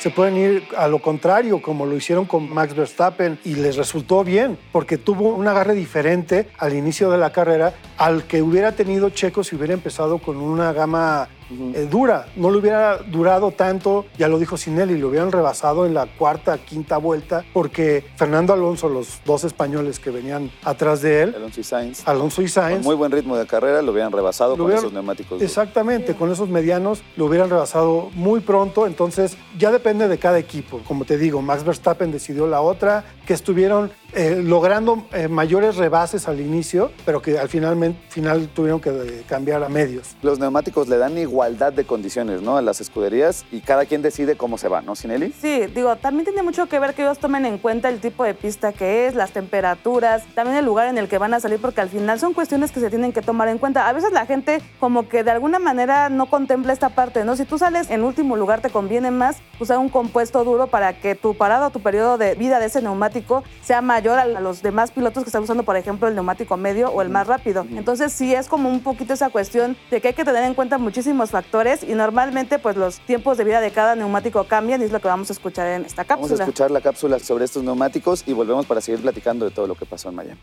Se 0.02 0.10
pueden 0.10 0.36
ir 0.36 0.64
a 0.76 0.88
lo 0.88 0.98
contrario, 0.98 1.62
como 1.62 1.86
lo 1.86 1.94
hicieron 1.94 2.24
con 2.24 2.52
Max 2.52 2.74
Verstappen, 2.74 3.38
y 3.44 3.54
les 3.54 3.76
resultó 3.76 4.24
bien, 4.24 4.58
porque 4.72 4.98
tuvo 4.98 5.32
un 5.32 5.46
agarre 5.46 5.76
diferente 5.76 6.48
al 6.58 6.74
inicio 6.74 7.08
de 7.08 7.18
la 7.18 7.30
carrera 7.30 7.72
al 7.98 8.24
que 8.24 8.42
hubiera 8.42 8.72
tenido 8.72 9.10
Checo 9.10 9.44
si 9.44 9.54
hubiera 9.54 9.74
empezado 9.74 10.18
con 10.18 10.38
una 10.38 10.72
gama 10.72 11.28
eh, 11.74 11.86
dura. 11.90 12.26
No 12.36 12.50
le 12.50 12.58
hubiera 12.58 12.98
durado 12.98 13.50
tanto, 13.50 14.06
ya 14.18 14.28
lo 14.28 14.38
dijo 14.38 14.56
Sinelli, 14.56 14.98
lo 14.98 15.08
hubieran 15.08 15.32
rebasado 15.32 15.86
en 15.86 15.94
la 15.94 16.06
cuarta, 16.06 16.58
quinta 16.58 16.96
vuelta, 16.98 17.44
porque 17.52 18.04
Fernando 18.16 18.52
Alonso, 18.52 18.88
los 18.88 19.20
dos 19.24 19.44
españoles 19.44 19.98
que 19.98 20.10
venían 20.10 20.50
atrás 20.64 21.02
de 21.02 21.22
él, 21.22 21.34
Alonso 21.36 21.60
y 21.60 21.64
Sainz, 21.64 22.06
Alonso 22.06 22.42
y 22.42 22.46
con 22.46 22.52
Sainz, 22.52 22.84
muy 22.84 22.94
buen 22.94 23.12
ritmo 23.12 23.36
de 23.36 23.46
carrera, 23.46 23.82
lo 23.82 23.92
hubieran 23.92 24.12
rebasado 24.12 24.56
Lo 24.56 24.64
con 24.64 24.72
esos 24.72 24.92
neumáticos. 24.92 25.38
duros. 25.38 25.42
Exactamente, 25.42 26.14
con 26.14 26.30
esos 26.30 26.48
medianos 26.48 27.02
lo 27.16 27.26
hubieran 27.26 27.50
rebasado 27.50 28.10
muy 28.14 28.40
pronto, 28.40 28.86
entonces 28.86 29.36
ya 29.58 29.70
depende 29.70 30.08
de 30.08 30.18
cada 30.18 30.38
equipo. 30.38 30.80
Como 30.86 31.04
te 31.04 31.18
digo, 31.18 31.42
Max 31.42 31.64
Verstappen 31.64 32.12
decidió 32.12 32.46
la 32.46 32.60
otra, 32.60 33.04
que 33.26 33.34
estuvieron 33.34 33.90
eh, 34.14 34.42
logrando 34.44 35.06
eh, 35.12 35.28
mayores 35.28 35.76
rebases 35.76 36.28
al 36.28 36.40
inicio, 36.40 36.90
pero 37.06 37.22
que 37.22 37.38
al 37.38 37.48
final, 37.48 37.96
final 38.08 38.48
tuvieron 38.48 38.80
que 38.80 39.22
cambiar 39.26 39.62
a 39.62 39.68
medios. 39.68 40.16
Los 40.22 40.38
neumáticos 40.38 40.88
le 40.88 40.98
dan 40.98 41.14
igualdad 41.42 41.72
de 41.72 41.84
condiciones, 41.84 42.40
¿no? 42.40 42.56
A 42.56 42.62
las 42.62 42.80
escuderías 42.80 43.44
y 43.50 43.62
cada 43.62 43.84
quien 43.84 44.00
decide 44.00 44.36
cómo 44.36 44.58
se 44.58 44.68
va, 44.68 44.80
¿no, 44.80 44.94
Sinelli? 44.94 45.32
Sí, 45.32 45.66
digo, 45.74 45.96
también 45.96 46.24
tiene 46.24 46.44
mucho 46.44 46.66
que 46.66 46.78
ver 46.78 46.94
que 46.94 47.02
ellos 47.02 47.18
tomen 47.18 47.44
en 47.46 47.58
cuenta 47.58 47.88
el 47.88 47.98
tipo 47.98 48.22
de 48.22 48.32
pista 48.32 48.72
que 48.72 49.08
es, 49.08 49.16
las 49.16 49.32
temperaturas, 49.32 50.22
también 50.36 50.56
el 50.56 50.64
lugar 50.64 50.86
en 50.86 50.98
el 50.98 51.08
que 51.08 51.18
van 51.18 51.34
a 51.34 51.40
salir, 51.40 51.60
porque 51.60 51.80
al 51.80 51.88
final 51.88 52.20
son 52.20 52.32
cuestiones 52.32 52.70
que 52.70 52.78
se 52.78 52.90
tienen 52.90 53.12
que 53.12 53.22
tomar 53.22 53.48
en 53.48 53.58
cuenta. 53.58 53.88
A 53.88 53.92
veces 53.92 54.12
la 54.12 54.24
gente 54.24 54.62
como 54.78 55.08
que 55.08 55.24
de 55.24 55.32
alguna 55.32 55.58
manera 55.58 56.10
no 56.10 56.26
contempla 56.26 56.72
esta 56.72 56.90
parte, 56.90 57.24
¿no? 57.24 57.34
Si 57.34 57.44
tú 57.44 57.58
sales 57.58 57.90
en 57.90 58.04
último 58.04 58.36
lugar, 58.36 58.60
te 58.60 58.70
conviene 58.70 59.10
más 59.10 59.38
usar 59.58 59.78
un 59.78 59.88
compuesto 59.88 60.44
duro 60.44 60.68
para 60.68 60.92
que 61.00 61.16
tu 61.16 61.34
parado, 61.34 61.70
tu 61.70 61.80
periodo 61.80 62.18
de 62.18 62.36
vida 62.36 62.60
de 62.60 62.66
ese 62.66 62.82
neumático 62.82 63.42
sea 63.62 63.82
mayor 63.82 64.20
a 64.20 64.26
los 64.26 64.62
demás 64.62 64.92
pilotos 64.92 65.24
que 65.24 65.28
están 65.28 65.42
usando, 65.42 65.64
por 65.64 65.76
ejemplo, 65.76 66.06
el 66.06 66.14
neumático 66.14 66.56
medio 66.56 66.90
o 66.90 67.02
el 67.02 67.08
más 67.08 67.26
rápido. 67.26 67.66
Entonces 67.68 68.12
sí 68.12 68.32
es 68.32 68.46
como 68.46 68.68
un 68.68 68.80
poquito 68.80 69.12
esa 69.12 69.30
cuestión 69.30 69.76
de 69.90 70.00
que 70.00 70.08
hay 70.08 70.14
que 70.14 70.24
tener 70.24 70.44
en 70.44 70.54
cuenta 70.54 70.78
muchísimos 70.78 71.31
factores 71.32 71.82
y 71.82 71.94
normalmente 71.94 72.60
pues 72.60 72.76
los 72.76 73.00
tiempos 73.00 73.36
de 73.36 73.44
vida 73.44 73.60
de 73.60 73.72
cada 73.72 73.96
neumático 73.96 74.44
cambian 74.44 74.80
y 74.80 74.84
es 74.84 74.92
lo 74.92 75.00
que 75.00 75.08
vamos 75.08 75.30
a 75.30 75.32
escuchar 75.32 75.66
en 75.66 75.84
esta 75.84 76.04
Vamos 76.04 76.26
a 76.26 76.28
cápsula. 76.28 76.44
escuchar 76.44 76.70
la 76.70 76.80
cápsula 76.80 77.18
sobre 77.18 77.46
estos 77.46 77.64
neumáticos 77.64 78.22
y 78.28 78.32
volvemos 78.32 78.66
para 78.66 78.80
seguir 78.80 79.02
platicando 79.02 79.44
de 79.44 79.50
todo 79.50 79.66
lo 79.66 79.74
que 79.74 79.86
pasó 79.86 80.10
en 80.10 80.14
Miami. 80.14 80.40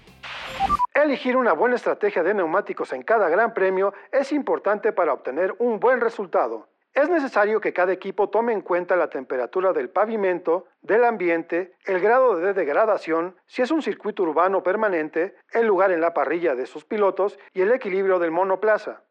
Elegir 0.93 1.37
una 1.37 1.53
buena 1.53 1.77
estrategia 1.77 2.23
de 2.23 2.33
neumáticos 2.33 2.91
en 2.91 3.03
cada 3.03 3.29
gran 3.29 3.53
premio 3.53 3.93
es 4.11 4.33
importante 4.33 4.91
para 4.91 5.13
obtener 5.13 5.55
un 5.59 5.79
buen 5.79 6.01
resultado. 6.01 6.67
Es 6.93 7.07
necesario 7.07 7.61
que 7.61 7.71
cada 7.71 7.93
equipo 7.93 8.29
tome 8.29 8.51
en 8.51 8.61
cuenta 8.61 8.95
la 8.95 9.09
temperatura 9.09 9.71
del 9.73 9.89
pavimento, 9.89 10.65
del 10.81 11.05
ambiente, 11.05 11.75
el 11.85 11.99
grado 11.99 12.35
de 12.35 12.53
degradación, 12.53 13.35
si 13.45 13.61
es 13.61 13.71
un 13.71 13.81
circuito 13.81 14.23
urbano 14.23 14.63
permanente, 14.63 15.35
el 15.53 15.67
lugar 15.67 15.91
en 15.91 16.01
la 16.01 16.13
parrilla 16.13 16.55
de 16.55 16.65
sus 16.65 16.83
pilotos 16.85 17.37
y 17.53 17.61
el 17.61 17.71
equilibrio 17.71 18.17
del 18.17 18.31
monoplaza. 18.31 19.03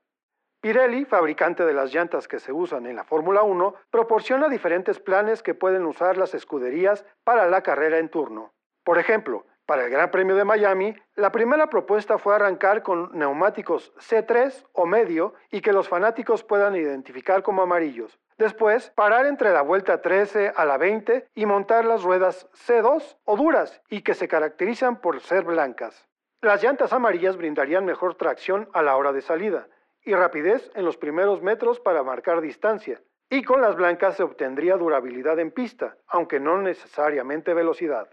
Pirelli, 0.60 1.04
fabricante 1.04 1.64
de 1.64 1.72
las 1.72 1.94
llantas 1.94 2.26
que 2.26 2.40
se 2.40 2.52
usan 2.52 2.86
en 2.86 2.96
la 2.96 3.04
Fórmula 3.04 3.42
1, 3.42 3.74
proporciona 3.90 4.48
diferentes 4.48 4.98
planes 4.98 5.40
que 5.40 5.54
pueden 5.54 5.86
usar 5.86 6.16
las 6.16 6.34
escuderías 6.34 7.04
para 7.22 7.46
la 7.46 7.62
carrera 7.62 7.98
en 7.98 8.08
turno. 8.08 8.52
Por 8.82 8.98
ejemplo, 8.98 9.46
para 9.66 9.84
el 9.84 9.90
Gran 9.90 10.10
Premio 10.10 10.34
de 10.34 10.44
Miami, 10.44 10.96
la 11.14 11.30
primera 11.30 11.68
propuesta 11.68 12.18
fue 12.18 12.34
arrancar 12.34 12.82
con 12.82 13.16
neumáticos 13.16 13.92
C3 13.98 14.66
o 14.72 14.84
medio 14.84 15.34
y 15.52 15.60
que 15.60 15.72
los 15.72 15.88
fanáticos 15.88 16.42
puedan 16.42 16.74
identificar 16.74 17.44
como 17.44 17.62
amarillos. 17.62 18.18
Después, 18.36 18.90
parar 18.96 19.26
entre 19.26 19.52
la 19.52 19.62
vuelta 19.62 20.02
13 20.02 20.54
a 20.56 20.64
la 20.64 20.76
20 20.76 21.28
y 21.36 21.46
montar 21.46 21.84
las 21.84 22.02
ruedas 22.02 22.48
C2 22.66 23.16
o 23.24 23.36
duras 23.36 23.80
y 23.90 24.02
que 24.02 24.14
se 24.14 24.26
caracterizan 24.26 25.00
por 25.00 25.20
ser 25.20 25.44
blancas. 25.44 26.08
Las 26.40 26.64
llantas 26.64 26.92
amarillas 26.92 27.36
brindarían 27.36 27.84
mejor 27.84 28.16
tracción 28.16 28.68
a 28.72 28.82
la 28.82 28.96
hora 28.96 29.12
de 29.12 29.20
salida 29.20 29.68
y 30.04 30.14
rapidez 30.14 30.70
en 30.74 30.84
los 30.84 30.96
primeros 30.96 31.42
metros 31.42 31.80
para 31.80 32.02
marcar 32.02 32.40
distancia. 32.40 33.00
Y 33.30 33.42
con 33.42 33.60
las 33.60 33.76
blancas 33.76 34.16
se 34.16 34.22
obtendría 34.22 34.76
durabilidad 34.76 35.38
en 35.38 35.50
pista, 35.50 35.96
aunque 36.06 36.40
no 36.40 36.60
necesariamente 36.62 37.52
velocidad. 37.52 38.08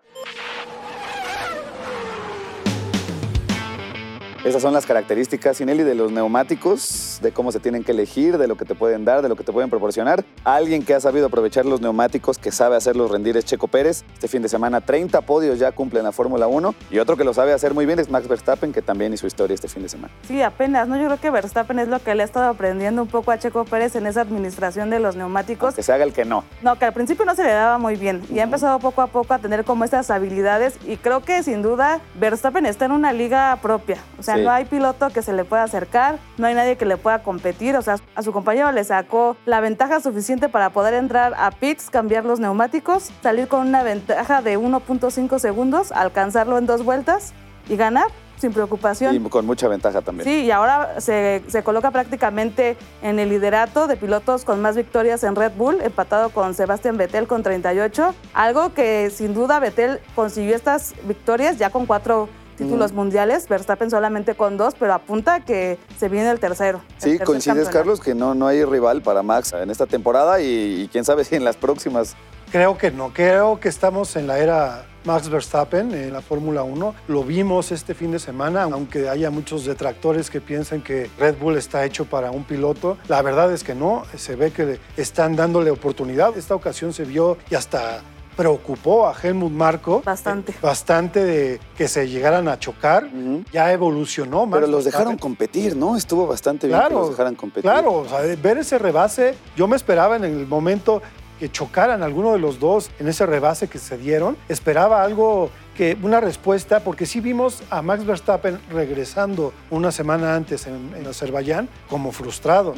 Esas 4.45 4.61
son 4.61 4.73
las 4.73 4.85
características, 4.85 5.57
Sinelli, 5.57 5.81
de 5.81 5.95
los 5.95 6.11
neumáticos, 6.11 7.14
de 7.21 7.31
cómo 7.31 7.51
se 7.51 7.59
tienen 7.59 7.83
que 7.83 7.91
elegir, 7.91 8.38
de 8.38 8.47
lo 8.47 8.56
que 8.57 8.65
te 8.65 8.75
pueden 8.75 9.06
dar, 9.06 9.21
de 9.21 9.29
lo 9.29 9.35
que 9.35 9.44
te 9.44 9.51
pueden 9.51 9.69
proporcionar. 9.69 10.23
Alguien 10.44 10.83
que 10.83 10.94
ha 10.94 11.00
sabido 11.00 11.27
aprovechar 11.27 11.65
los 11.65 11.81
neumáticos, 11.81 12.38
que 12.38 12.51
sabe 12.51 12.75
hacerlos 12.75 13.12
rendir 13.12 13.38
es 13.38 13.45
Checo 13.45 13.67
Pérez. 13.67 14.03
Este 14.13 14.27
fin 14.27 14.41
de 14.41 14.50
semana 14.50 14.81
30 14.81 15.21
podios 15.21 15.59
ya 15.59 15.71
cumple 15.71 16.00
en 16.00 16.06
la 16.06 16.12
Fórmula 16.12 16.47
1. 16.47 16.75
Y 16.91 17.00
otro 17.00 17.17
que 17.17 17.23
lo 17.23 17.33
sabe 17.33 17.53
hacer 17.53 17.73
muy 17.73 17.85
bien 17.85 18.00
es 18.00 18.09
Max 18.09 18.27
Verstappen, 18.27 18.73
que 18.73 18.81
también 18.81 19.13
hizo 19.13 19.27
historia 19.27 19.53
este 19.56 19.67
fin 19.67 19.83
de 19.83 19.89
semana. 19.89 20.13
Sí, 20.27 20.41
apenas, 20.41 20.88
¿no? 20.88 20.97
Yo 20.97 21.06
creo 21.06 21.19
que 21.19 21.29
Verstappen 21.29 21.79
es 21.79 21.88
lo 21.88 22.00
que 22.00 22.13
le 22.15 22.23
ha 22.23 22.25
estado 22.25 22.50
aprendiendo 22.50 23.01
un 23.01 23.07
poco 23.07 23.31
a 23.31 23.38
Checo 23.38 23.65
Pérez 23.65 23.95
en 23.95 24.06
esa 24.07 24.21
administración 24.21 24.89
de 24.89 25.00
los 25.00 25.15
neumáticos. 25.15 25.75
Que 25.75 25.83
se 25.83 25.94
haga 25.94 26.03
el 26.03 26.13
que 26.13 26.25
no. 26.25 26.44
No, 26.62 26.77
que 26.77 26.85
al 26.85 26.94
principio 26.94 27.25
no 27.25 27.35
se 27.35 27.44
le 27.44 27.51
daba 27.51 27.77
muy 27.77 27.95
bien 27.95 28.21
y 28.31 28.39
ha 28.39 28.44
empezado 28.44 28.79
poco 28.79 29.01
a 29.01 29.07
poco 29.07 29.33
a 29.33 29.39
tener 29.39 29.63
como 29.65 29.83
estas 29.83 30.09
habilidades 30.09 30.77
y 30.85 30.97
creo 30.97 31.21
que 31.21 31.44
sin 31.44 31.62
duda 31.62 32.00
Verstappen 32.19 32.65
está 32.65 32.85
en 32.85 32.91
una 32.91 33.13
liga 33.13 33.57
propia. 33.62 33.97
O 34.19 34.23
sea, 34.23 34.35
Sí. 34.35 34.41
no 34.44 34.51
hay 34.51 34.65
piloto 34.65 35.09
que 35.09 35.21
se 35.21 35.33
le 35.33 35.45
pueda 35.45 35.63
acercar, 35.63 36.17
no 36.38 36.47
hay 36.47 36.53
nadie 36.56 36.75
que 36.77 36.85
le 36.85 36.97
pueda 37.05 37.21
competir. 37.21 37.77
O 37.77 37.83
sea, 37.83 37.97
a 38.15 38.23
su 38.23 38.31
compañero 38.31 38.71
le 38.71 38.83
sacó 38.83 39.38
la 39.45 39.59
ventaja 39.62 40.00
suficiente 40.00 40.50
para 40.50 40.71
poder 40.71 40.95
entrar 40.95 41.35
a 41.38 41.51
pits, 41.51 41.91
cambiar 41.91 42.25
los 42.25 42.39
neumáticos, 42.39 43.12
salir 43.21 43.47
con 43.47 43.67
una 43.67 43.83
ventaja 43.83 44.41
de 44.41 44.57
1.5 44.57 45.38
segundos, 45.38 45.91
alcanzarlo 45.91 46.57
en 46.57 46.65
dos 46.65 46.83
vueltas 46.83 47.33
y 47.69 47.75
ganar 47.75 48.07
sin 48.38 48.53
preocupación. 48.53 49.15
Y 49.15 49.19
con 49.29 49.45
mucha 49.45 49.67
ventaja 49.67 50.01
también. 50.01 50.27
Sí, 50.27 50.45
y 50.45 50.51
ahora 50.51 51.00
se, 51.00 51.43
se 51.47 51.62
coloca 51.62 51.91
prácticamente 51.91 52.75
en 53.03 53.19
el 53.19 53.29
liderato 53.29 53.85
de 53.85 53.97
pilotos 53.97 54.43
con 54.43 54.59
más 54.59 54.75
victorias 54.75 55.24
en 55.24 55.35
Red 55.35 55.51
Bull, 55.55 55.81
empatado 55.83 56.29
con 56.29 56.55
Sebastian 56.55 56.97
Vettel 56.97 57.27
con 57.27 57.43
38. 57.43 58.15
Algo 58.33 58.74
que 58.74 59.12
sin 59.12 59.35
duda 59.35 59.59
Vettel 59.59 60.00
consiguió 60.15 60.55
estas 60.55 60.95
victorias 61.03 61.59
ya 61.59 61.69
con 61.69 61.85
cuatro 61.85 62.29
títulos 62.55 62.91
Mm. 62.91 62.95
mundiales, 62.95 63.47
Verstappen 63.47 63.89
solamente 63.89 64.35
con 64.35 64.57
dos, 64.57 64.74
pero 64.79 64.93
apunta 64.93 65.41
que 65.41 65.77
se 65.97 66.09
viene 66.09 66.29
el 66.31 66.39
tercero. 66.39 66.81
el 66.95 67.01
Sí, 67.01 67.09
tercer 67.12 67.25
coincides, 67.25 67.45
campeonato. 67.55 67.77
Carlos, 67.77 68.00
que 68.01 68.15
no, 68.15 68.35
no 68.35 68.47
hay 68.47 68.63
rival 68.65 69.01
para 69.01 69.24
Max 69.24 69.53
en 69.53 69.69
esta 69.69 69.85
temporada 69.85 70.41
y, 70.41 70.81
y 70.83 70.88
quién 70.91 71.05
sabe 71.05 71.24
si 71.24 71.35
en 71.35 71.43
las 71.43 71.57
próximas. 71.57 72.15
Creo 72.51 72.77
que 72.77 72.91
no, 72.91 73.12
creo 73.13 73.59
que 73.59 73.67
estamos 73.69 74.15
en 74.15 74.27
la 74.27 74.38
era 74.39 74.85
Max 75.03 75.29
Verstappen 75.29 75.93
en 75.93 76.13
la 76.13 76.21
Fórmula 76.21 76.63
1. 76.63 76.95
Lo 77.07 77.24
vimos 77.24 77.71
este 77.71 77.93
fin 77.93 78.12
de 78.12 78.19
semana, 78.19 78.63
aunque 78.63 79.09
haya 79.09 79.29
muchos 79.29 79.65
detractores 79.65 80.29
que 80.29 80.41
piensan 80.41 80.81
que 80.81 81.09
Red 81.19 81.35
Bull 81.38 81.57
está 81.57 81.83
hecho 81.85 82.05
para 82.05 82.31
un 82.31 82.43
piloto. 82.43 82.97
La 83.07 83.21
verdad 83.21 83.51
es 83.51 83.63
que 83.63 83.75
no, 83.75 84.03
se 84.15 84.35
ve 84.35 84.51
que 84.51 84.79
están 84.95 85.35
dándole 85.35 85.69
oportunidad. 85.71 86.38
Esta 86.38 86.55
ocasión 86.55 86.93
se 86.93 87.03
vio 87.03 87.38
y 87.50 87.55
hasta 87.55 88.01
preocupó 88.36 89.08
a 89.08 89.15
Helmut 89.22 89.51
Marko. 89.51 90.01
Bastante. 90.06 90.51
eh, 90.51 90.56
bastante 90.62 91.24
de 91.24 91.60
que 91.77 91.88
se 91.88 92.08
llegaran 92.08 92.48
a 92.48 92.60
chocar. 92.60 93.10
Ya 93.51 93.72
evolucionó 93.72 94.46
Max 94.46 94.62
Pero 94.62 94.72
los 94.72 94.86
dejaron 94.86 95.18
competir, 95.18 95.75
¿no? 95.75 95.96
Estuvo 95.96 96.27
bastante 96.27 96.68
bien 96.68 96.80
que 96.88 96.94
los 96.94 97.10
dejaran 97.12 97.36
competir. 97.36 97.70
Claro, 97.70 97.94
o 97.94 98.08
sea, 98.08 98.20
ver 98.20 98.58
ese 98.58 98.77
rebase, 98.77 99.36
yo 99.56 99.68
me 99.68 99.75
esperaba 99.75 100.15
en 100.15 100.24
el 100.24 100.48
momento 100.48 101.01
que 101.39 101.51
chocaran 101.51 102.01
alguno 102.01 102.32
de 102.32 102.39
los 102.39 102.60
dos 102.60 102.89
en 103.00 103.08
ese 103.10 103.25
rebase 103.25 103.68
que 103.68 103.77
se 103.77 103.98
dieron, 103.98 104.38
esperaba 104.48 105.04
algo 105.04 105.50
que 105.75 105.98
una 106.01 106.22
respuesta, 106.22 106.80
porque 106.80 107.06
sí 107.06 107.20
vimos 107.20 107.62
a 107.70 107.82
Max 107.82 108.06
Verstappen 108.06 108.58
regresando 108.72 109.51
una 109.70 109.92
semana 109.92 110.36
antes 110.36 110.65
en, 110.68 110.94
en 110.96 111.06
Azerbaiyán 111.06 111.68
como 111.89 112.13
frustrado. 112.13 112.74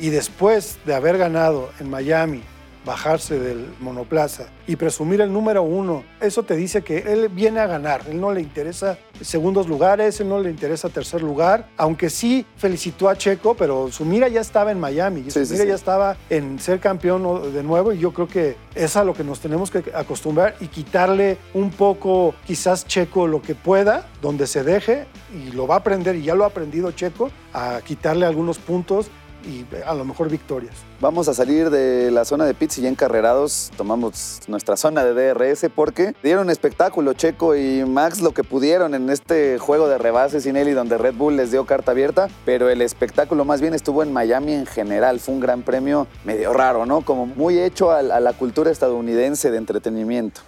Y 0.00 0.10
después 0.10 0.78
de 0.84 0.94
haber 0.94 1.18
ganado 1.18 1.70
en 1.78 1.88
Miami, 1.90 2.42
bajarse 2.84 3.38
del 3.38 3.66
monoplaza 3.80 4.46
y 4.66 4.76
presumir 4.76 5.20
el 5.20 5.32
número 5.32 5.62
uno, 5.62 6.04
eso 6.20 6.42
te 6.42 6.56
dice 6.56 6.82
que 6.82 6.98
él 6.98 7.28
viene 7.28 7.60
a 7.60 7.66
ganar. 7.66 8.02
Él 8.08 8.20
no 8.20 8.32
le 8.32 8.40
interesa 8.40 8.98
segundos 9.20 9.68
lugares, 9.68 10.20
él 10.20 10.28
no 10.28 10.40
le 10.40 10.50
interesa 10.50 10.88
tercer 10.88 11.22
lugar, 11.22 11.68
aunque 11.76 12.10
sí 12.10 12.44
felicitó 12.56 13.08
a 13.08 13.16
Checo, 13.16 13.54
pero 13.54 13.90
su 13.90 14.04
mira 14.04 14.28
ya 14.28 14.40
estaba 14.40 14.72
en 14.72 14.80
Miami, 14.80 15.30
su 15.30 15.44
Sí, 15.44 15.52
mira 15.52 15.64
sí. 15.64 15.68
ya 15.68 15.74
estaba 15.74 16.16
en 16.30 16.58
ser 16.58 16.80
campeón 16.80 17.52
de 17.52 17.62
nuevo 17.62 17.92
y 17.92 17.98
yo 17.98 18.12
creo 18.12 18.26
que 18.28 18.56
es 18.74 18.96
a 18.96 19.04
lo 19.04 19.14
que 19.14 19.24
nos 19.24 19.40
tenemos 19.40 19.70
que 19.70 19.84
acostumbrar 19.94 20.56
y 20.60 20.66
quitarle 20.68 21.38
un 21.54 21.70
poco 21.70 22.34
quizás 22.46 22.86
Checo 22.86 23.26
lo 23.26 23.42
que 23.42 23.54
pueda, 23.54 24.06
donde 24.20 24.46
se 24.46 24.64
deje 24.64 25.06
y 25.34 25.52
lo 25.52 25.66
va 25.66 25.76
a 25.76 25.78
aprender 25.78 26.16
y 26.16 26.22
ya 26.22 26.34
lo 26.34 26.44
ha 26.44 26.48
aprendido 26.48 26.90
Checo, 26.92 27.30
a 27.52 27.80
quitarle 27.84 28.26
algunos 28.26 28.58
puntos 28.58 29.08
y 29.44 29.66
a 29.84 29.94
lo 29.94 30.04
mejor 30.04 30.28
victorias. 30.28 30.74
Vamos 31.00 31.28
a 31.28 31.34
salir 31.34 31.70
de 31.70 32.10
la 32.10 32.24
zona 32.24 32.44
de 32.44 32.54
pits 32.54 32.78
y 32.78 32.82
ya 32.82 32.88
encarrerados 32.88 33.70
tomamos 33.76 34.40
nuestra 34.46 34.76
zona 34.76 35.04
de 35.04 35.34
DRS 35.34 35.66
porque 35.74 36.14
dieron 36.22 36.50
espectáculo 36.50 37.12
Checo 37.12 37.56
y 37.56 37.84
Max 37.84 38.20
lo 38.20 38.32
que 38.32 38.44
pudieron 38.44 38.94
en 38.94 39.10
este 39.10 39.58
juego 39.58 39.88
de 39.88 39.98
rebases 39.98 40.44
Sinelli 40.44 40.72
donde 40.72 40.98
Red 40.98 41.14
Bull 41.14 41.36
les 41.36 41.50
dio 41.50 41.66
carta 41.66 41.92
abierta, 41.92 42.28
pero 42.44 42.68
el 42.68 42.82
espectáculo 42.82 43.44
más 43.44 43.60
bien 43.60 43.74
estuvo 43.74 44.02
en 44.02 44.12
Miami 44.12 44.52
en 44.54 44.66
general. 44.66 45.20
Fue 45.20 45.34
un 45.34 45.40
gran 45.40 45.62
premio 45.62 46.06
medio 46.24 46.52
raro, 46.52 46.86
¿no? 46.86 47.02
Como 47.02 47.26
muy 47.26 47.58
hecho 47.58 47.90
a 47.90 48.02
la 48.02 48.32
cultura 48.32 48.70
estadounidense 48.70 49.50
de 49.50 49.58
entretenimiento. 49.58 50.40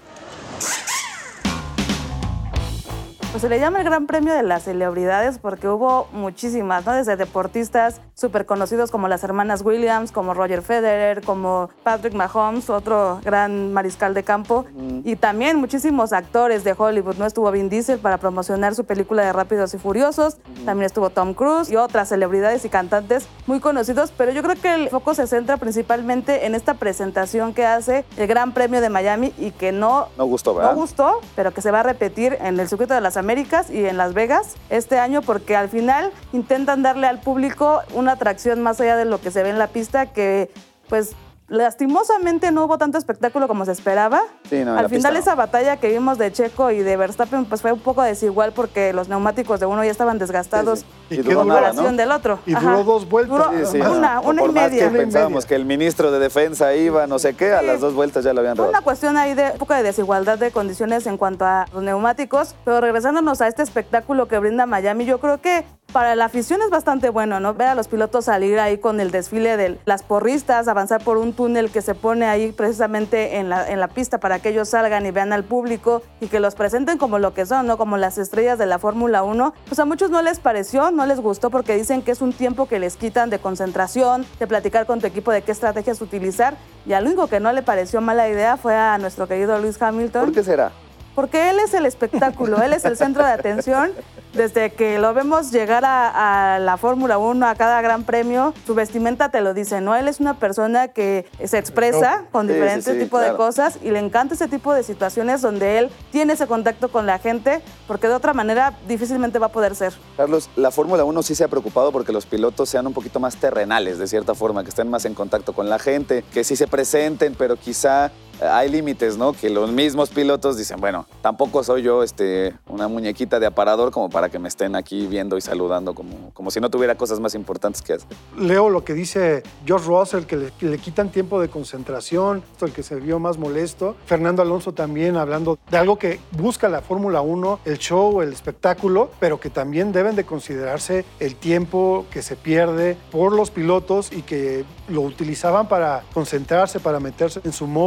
Pues 3.35 3.43
se 3.43 3.49
le 3.49 3.59
llama 3.59 3.79
el 3.79 3.85
Gran 3.85 4.07
Premio 4.07 4.33
de 4.33 4.45
las 4.45 4.63
Celebridades 4.63 5.41
porque 5.41 5.69
hubo 5.69 6.07
muchísimas, 6.13 6.87
¿no? 6.87 6.93
Desde 6.93 7.17
deportistas 7.17 8.01
súper 8.15 8.47
conocidos 8.47 8.93
como 8.93 9.09
las 9.09 9.25
hermanas 9.25 9.63
Williams, 9.63 10.13
como 10.13 10.35
Roger 10.35 10.63
Federer, 10.63 11.21
como 11.23 11.69
Patrick 11.83 12.15
Mahomes, 12.15 12.71
otro 12.71 13.21
gran 13.25 13.73
mariscal 13.73 14.15
de 14.15 14.23
campo, 14.23 14.67
y 15.03 15.17
también 15.17 15.57
muchísimos 15.57 16.13
actores 16.13 16.63
de 16.63 16.77
Hollywood, 16.79 17.17
¿no? 17.17 17.27
Estuvo 17.27 17.51
Vin 17.51 17.69
Diesel 17.69 17.99
para 17.99 18.19
promocionar 18.19 18.77
su 18.77 18.85
película 18.85 19.25
de 19.25 19.33
Rápidos 19.33 19.75
y 19.75 19.79
Furiosos, 19.79 20.37
también 20.65 20.87
estuvo 20.87 21.11
Tom 21.11 21.35
Cruise 21.35 21.69
y 21.73 21.75
otras 21.75 22.11
celebridades 22.11 22.65
y 22.65 22.69
cantantes 22.69 23.27
muy 23.49 23.59
conocidos, 23.59 24.13
pero 24.17 24.31
yo 24.31 24.45
creo 24.45 24.55
que 24.55 24.75
el 24.75 24.91
foco 24.91 25.13
se 25.13 25.27
centra 25.27 25.57
principalmente 25.57 26.47
en 26.47 26.55
esta 26.55 26.75
presentación 26.75 27.53
que 27.53 27.67
hace 27.67 28.05
el 28.17 28.29
Gran 28.29 28.55
Premio 28.55 28.81
de 28.81 28.91
Miami 28.91 29.35
y 29.39 29.51
que 29.51 29.73
no 29.73 30.07
No 30.17 30.27
gustó, 30.27 30.55
¿verdad? 30.55 30.75
no 30.75 30.81
gustó, 30.81 31.19
pero 31.35 31.53
que 31.53 31.63
se 31.63 31.73
va 31.73 31.81
a 31.81 31.83
repetir 31.83 32.39
en 32.41 32.61
el 32.61 32.69
circuito 32.69 32.95
de 32.95 33.01
las 33.01 33.17
Américas 33.25 33.71
y 33.71 33.87
en 33.87 33.97
Las 33.97 34.13
Vegas 34.13 34.57
este 34.69 34.99
año 34.99 35.23
porque 35.23 35.57
al 35.57 35.71
final 35.71 36.13
intentan 36.35 36.83
darle 36.83 37.07
al 37.07 37.21
público 37.21 37.81
una 37.95 38.13
atracción 38.13 38.61
más 38.61 38.83
allá 38.83 38.99
de 38.99 39.07
lo 39.07 39.19
que 39.19 39.31
se 39.31 39.43
ve 39.43 39.49
en 39.49 39.59
la 39.59 39.69
pista 39.69 40.13
que 40.13 40.51
pues 40.91 41.17
lastimosamente 41.49 42.51
no 42.51 42.65
hubo 42.65 42.79
tanto 42.79 42.99
espectáculo 42.99 43.49
como 43.49 43.65
se 43.65 43.73
esperaba. 43.73 44.23
Sí, 44.49 44.65
no, 44.65 44.73
en 44.73 44.79
al 44.79 44.89
final 44.89 44.91
pista 44.91 45.11
no. 45.11 45.19
esa 45.19 45.35
batalla 45.35 45.77
que 45.77 45.89
vimos 45.89 46.19
de 46.19 46.33
Checo 46.33 46.71
y 46.71 46.79
de 46.83 46.97
Verstappen 46.97 47.45
pues 47.45 47.61
fue 47.63 47.73
un 47.73 47.81
poco 47.81 48.03
desigual 48.03 48.53
porque 48.53 48.93
los 48.93 49.09
neumáticos 49.09 49.61
de 49.61 49.67
uno 49.67 49.85
ya 49.85 49.91
estaban 49.91 50.19
desgastados 50.19 50.85
Sí, 51.09 51.17
Y 51.17 51.21
en 51.21 51.35
comparación 51.35 51.85
¿no? 51.93 51.97
del 51.97 52.11
otro. 52.13 52.39
Y 52.47 52.55
duró 52.55 52.83
dos 52.85 53.09
vueltas. 53.09 53.39
Duró 53.53 53.67
Sí, 53.67 53.73
sí, 53.73 53.81
una, 53.81 54.15
no. 54.17 54.23
una 54.23 54.41
Por 54.43 54.51
y 54.51 54.55
más 54.55 54.71
media. 54.71 54.91
que 54.91 54.97
pensábamos 54.99 55.45
que 55.47 55.55
el 55.55 55.65
ministro 55.65 56.11
de 56.11 56.19
Defensa 56.19 56.75
iba, 56.75 57.07
no 57.07 57.19
sé 57.19 57.35
qué, 57.35 57.53
a 57.53 57.63
las 57.63 57.81
dos 57.81 57.95
vueltas 57.95 58.25
ya 58.25 58.33
lo 58.33 58.41
habían 58.41 58.57
Fue 58.57 58.65
robado. 58.67 58.79
una 58.79 58.85
cuestión 58.85 59.17
ahí 59.17 59.35
de 59.35 59.51
un 59.53 59.59
poco 59.59 59.75
de 59.75 59.83
desigualdad 59.83 60.39
de 60.39 60.51
condiciones 60.51 61.07
en 61.07 61.19
cuanto 61.19 61.45
a 61.45 61.67
los 61.75 61.83
neumáticos, 61.83 62.55
pero 62.65 62.81
regresándonos 62.81 63.41
a 63.43 63.49
este 63.49 63.63
espectáculo 63.63 64.29
que 64.29 64.39
brinda 64.39 64.67
Miami, 64.67 65.05
yo 65.05 65.21
creo 65.21 65.41
que 65.41 65.65
para 65.95 66.17
la 66.17 66.25
afición 66.25 66.61
es 66.61 66.71
bastante 66.71 67.09
bueno, 67.09 67.39
¿no? 67.39 67.55
Ver 67.55 67.69
a 67.69 67.75
los 67.77 67.87
pilotos 67.87 68.25
salir 68.25 68.59
ahí 68.59 68.79
con 68.79 68.99
el 68.99 69.13
desfile 69.13 69.57
de 69.57 69.79
las 69.85 70.03
porristas, 70.03 70.67
avanzar 70.67 71.05
por 71.05 71.19
un 71.19 71.33
túnel 71.33 71.71
que 71.71 71.83
se 71.83 71.95
pone 71.95 72.27
ahí 72.27 72.51
precisamente 72.51 73.37
en 73.37 73.49
la, 73.49 73.89
pista 73.95 74.19
para 74.19 74.41
que 74.41 74.49
ellos 74.49 74.71
salgan 74.71 75.07
y 75.07 75.13
vean 75.13 75.33
al 75.33 75.45
público 75.45 76.03
y 76.21 76.27
que 76.27 76.41
los 76.41 76.57
presenten 76.57 76.99
como 76.99 77.21
lo 77.21 77.33
que 77.33 77.47
son, 77.47 77.69
¿no? 77.69 77.79
Como 77.79 77.97
las 77.97 78.19
estrellas 78.19 78.59
de 78.59 78.67
la 78.67 78.81
Fórmula 78.81 79.23
1. 79.23 79.55
Pues 79.69 79.79
a 79.79 79.85
muchos 79.85 80.11
no 80.11 80.21
les 80.21 80.41
pareció, 80.41 80.91
no 80.91 81.07
les 81.07 81.21
gustó 81.21 81.49
porque 81.49 81.77
dicen 81.77 82.03
que 82.03 82.11
es 82.11 82.21
un 82.21 82.33
tiempo 82.33 82.67
que 82.67 82.81
les 82.81 82.97
quitan 82.97 83.31
de 83.31 83.39
concentración, 83.39 84.27
de 84.41 84.49
platicar 84.49 84.87
con 84.87 85.01
tu 85.01 85.07
equipo 85.07 85.31
de 85.31 85.43
qué 85.43 85.53
estrategias 85.53 86.03
utilizar. 86.03 86.57
Y 86.87 86.95
al 86.95 87.07
único 87.07 87.29
que 87.29 87.39
no 87.39 87.53
le 87.53 87.63
pareció 87.63 88.01
mala 88.01 88.29
idea 88.29 88.57
fue 88.57 88.75
a 88.75 88.99
nuestro 88.99 89.29
querido 89.29 89.61
Luis 89.61 89.81
Hamilton. 89.81 90.25
¿Por 90.25 90.35
qué 90.35 90.43
será? 90.43 90.73
Porque 91.15 91.51
él 91.51 91.59
es 91.61 91.75
el 91.75 91.87
espectáculo, 91.87 92.61
él 92.63 92.73
es 92.73 92.85
el 92.85 92.97
centro 92.97 93.25
de 93.25 93.31
atención. 93.33 93.93
Desde 94.33 94.73
que 94.73 94.99
lo 94.99 95.15
vemos 95.15 95.53
llegar 95.53 95.85
a, 95.85 96.55
a 96.57 96.59
la 96.59 96.77
Fórmula 96.77 97.19
1, 97.19 97.47
a 97.47 97.55
cada 97.55 97.81
gran 97.83 98.03
premio, 98.03 98.53
su 98.67 98.75
vestimenta 98.75 99.29
te 99.31 99.41
lo 99.41 99.55
dice, 99.55 99.81
¿no? 99.81 99.95
Él 99.95 100.09
es 100.09 100.19
una 100.19 100.41
persona 100.41 100.89
que 100.89 101.25
se 101.45 101.57
expresa 101.59 102.25
con 102.33 102.49
Sí, 102.49 102.55
diferentes 102.55 102.85
sí, 102.95 102.99
tipos 102.99 103.21
claro. 103.21 103.33
de 103.35 103.37
cosas 103.37 103.79
y 103.81 103.91
le 103.93 104.01
encanta 104.01 104.35
ese 104.35 104.49
tipo 104.49 104.75
de 104.75 104.83
situaciones 104.83 105.41
donde 105.41 105.79
él 105.79 105.91
tiene 106.11 106.33
ese 106.33 106.49
contacto 106.49 106.89
con 106.91 107.07
la 107.07 107.21
gente, 107.21 107.61
porque 107.87 108.09
de 108.09 108.15
otra 108.15 108.33
manera 108.35 108.73
difícilmente 108.89 109.39
va 109.39 109.47
a 109.47 109.53
poder 109.53 109.77
ser. 109.77 109.93
Carlos, 110.17 110.51
la 110.57 110.73
Fórmula 110.73 111.05
1 111.05 111.23
sí 111.23 111.37
se 111.37 111.45
ha 111.45 111.49
preocupado 111.49 111.93
porque 111.93 112.11
los 112.13 112.27
pilotos 112.27 112.69
sean 112.69 112.89
un 112.89 112.93
poquito 112.93 113.21
más 113.21 113.37
terrenales, 113.37 113.99
de 113.99 114.09
cierta 114.09 114.35
forma, 114.35 114.65
que 114.65 114.71
estén 114.71 114.91
más 114.91 115.05
en 115.05 115.15
contacto 115.15 115.53
con 115.53 115.69
la 115.69 115.79
gente, 115.79 116.25
que 116.33 116.43
sí 116.43 116.57
se 116.57 116.67
presenten, 116.67 117.37
pero 117.37 117.55
quizá 117.55 118.11
hay 118.51 118.69
límites, 118.69 119.17
¿no? 119.17 119.33
Que 119.33 119.51
los 119.51 119.71
mismos 119.71 120.11
pilotos 120.11 120.57
dicen, 120.57 120.81
bueno, 120.81 121.07
tampoco 121.23 121.63
soy 121.65 121.83
yo 121.83 122.03
este, 122.03 122.55
una 122.67 122.89
muñequita 122.89 123.41
de 123.41 123.47
aparador 123.47 123.91
como 123.91 124.11
para 124.11 124.29
que 124.29 124.39
me 124.39 124.49
estén 124.49 124.77
aquí 124.77 125.07
viendo 125.07 125.37
y 125.37 125.41
saludando 125.41 125.95
como, 125.95 126.31
como 126.33 126.51
si 126.51 126.61
no 126.61 126.71
tuviera 126.71 126.95
cosas 126.97 127.21
más 127.21 127.35
importantes 127.35 127.83
que 127.83 127.95
hacer. 127.95 128.09
Leo 128.39 128.71
lo 128.71 128.85
que 128.85 128.95
dice 128.95 129.43
George 129.65 129.87
Russell, 129.87 130.25
que 130.25 130.37
le, 130.37 130.51
que 130.53 130.67
le 130.67 130.79
quitan 130.79 131.11
tiempo 131.11 131.41
de 131.41 131.49
concentración, 131.49 132.43
el 132.61 132.73
que 132.73 132.83
se 132.83 132.97
vio 132.97 133.19
más 133.19 133.39
molesto. 133.39 133.95
Fernando 134.07 134.43
Alonso 134.43 134.73
también 134.73 135.17
hablando 135.17 135.59
de 135.71 135.77
algo 135.77 135.99
que 135.99 136.21
busca 136.33 136.69
la 136.69 136.81
Fórmula 136.81 137.21
1, 137.21 137.61
el 137.65 137.79
show, 137.79 138.23
el 138.23 138.33
espectáculo, 138.33 139.11
pero 139.21 139.39
que 139.39 139.51
también 139.51 139.93
deben 139.93 140.17
de 140.17 140.25
considerarse 140.25 141.05
el 141.21 141.37
tiempo 141.37 142.07
que 142.11 142.23
se 142.23 142.37
pierde 142.37 142.97
por 143.11 143.33
los 143.33 143.51
pilotos 143.51 144.13
y 144.13 144.23
que 144.23 144.65
lo 144.89 145.03
utilizaban 145.03 145.69
para 145.69 146.03
concentrarse, 146.13 146.81
para 146.81 147.01
meterse 147.01 147.41
en 147.45 147.53
su 147.53 147.67
mojo, 147.67 147.85